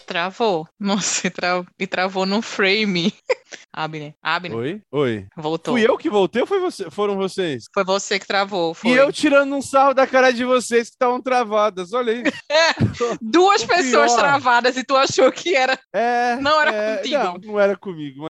[0.10, 0.68] Travou.
[0.82, 1.64] Nossa, e, tra...
[1.78, 3.14] e travou no frame.
[3.72, 4.82] Abner, Abner, Oi?
[4.92, 5.28] Oi.
[5.38, 5.76] voltou.
[5.76, 6.90] Fui eu que voltei ou foi você?
[6.90, 7.66] foram vocês?
[7.72, 8.74] Foi você que travou.
[8.74, 8.90] Foi.
[8.90, 11.94] E eu tirando um sarro da cara de vocês que estavam travadas.
[11.94, 12.24] Olha aí.
[13.22, 14.18] Duas O pessoas pior.
[14.20, 15.80] travadas e tu achou que era.
[15.94, 17.24] É, Não era é, contigo.
[17.24, 18.26] Não, não era comigo.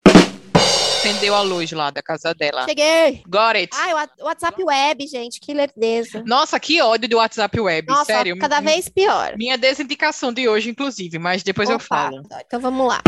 [0.99, 2.65] Acendeu a luz lá da casa dela.
[2.65, 3.23] Cheguei.
[3.29, 3.71] Got it.
[3.73, 6.25] Ai, o WhatsApp Web, gente, que lerdeza.
[6.27, 7.87] Nossa, que ódio do WhatsApp Web.
[7.87, 8.37] Nossa, Sério.
[8.37, 9.37] cada vez pior.
[9.37, 12.23] Minha desindicação de hoje, inclusive, mas depois eu Opa, falo.
[12.45, 13.01] Então vamos lá.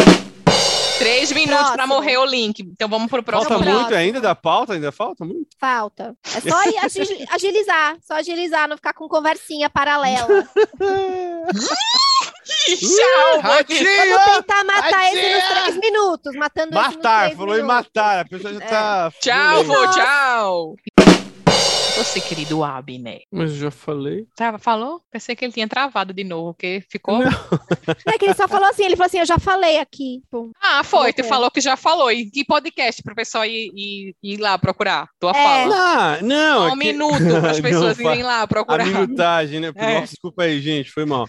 [1.01, 2.61] Três minutos pra morrer o link.
[2.61, 3.49] Então vamos pro próximo.
[3.49, 3.83] Falta próximo.
[3.83, 4.75] muito ainda da pauta?
[4.75, 5.49] Ainda falta muito?
[5.59, 6.15] Falta.
[6.37, 6.59] É só
[7.35, 10.29] agilizar, só agilizar, não ficar com conversinha paralela.
[12.51, 13.85] Tchau, Ratinho!
[13.85, 15.63] Vamos tentar matar esse nos Ratinho!
[15.63, 17.77] três minutos, matando nos Matar, três falou em minutos.
[17.77, 18.21] matar.
[18.21, 18.67] A pessoa já É.
[18.67, 19.13] tá.
[19.21, 20.77] Tchau, vô, tchau.
[21.97, 23.21] Você, querido Abner.
[23.31, 24.25] Mas eu já falei.
[24.35, 25.03] Tá, falou?
[25.13, 27.19] Pensei que ele tinha travado de novo, porque ficou.
[27.19, 27.31] Não.
[28.07, 30.23] É que ele só falou assim, ele falou assim, eu já falei aqui.
[30.31, 30.51] Pum.
[30.63, 31.13] Ah, foi.
[31.13, 32.11] Tu falou que já falou.
[32.11, 35.09] E que podcast pro pessoal ir, ir, ir lá procurar?
[35.21, 35.35] Tua É.
[35.35, 36.19] fala.
[36.23, 36.59] Não, não.
[36.63, 38.87] Só é um que- minuto para as Não, pessoas fa- irem lá A procurar.
[38.87, 39.71] minutagem, né?
[39.75, 39.95] É.
[40.01, 41.29] Nossa, desculpa aí, gente, foi mal.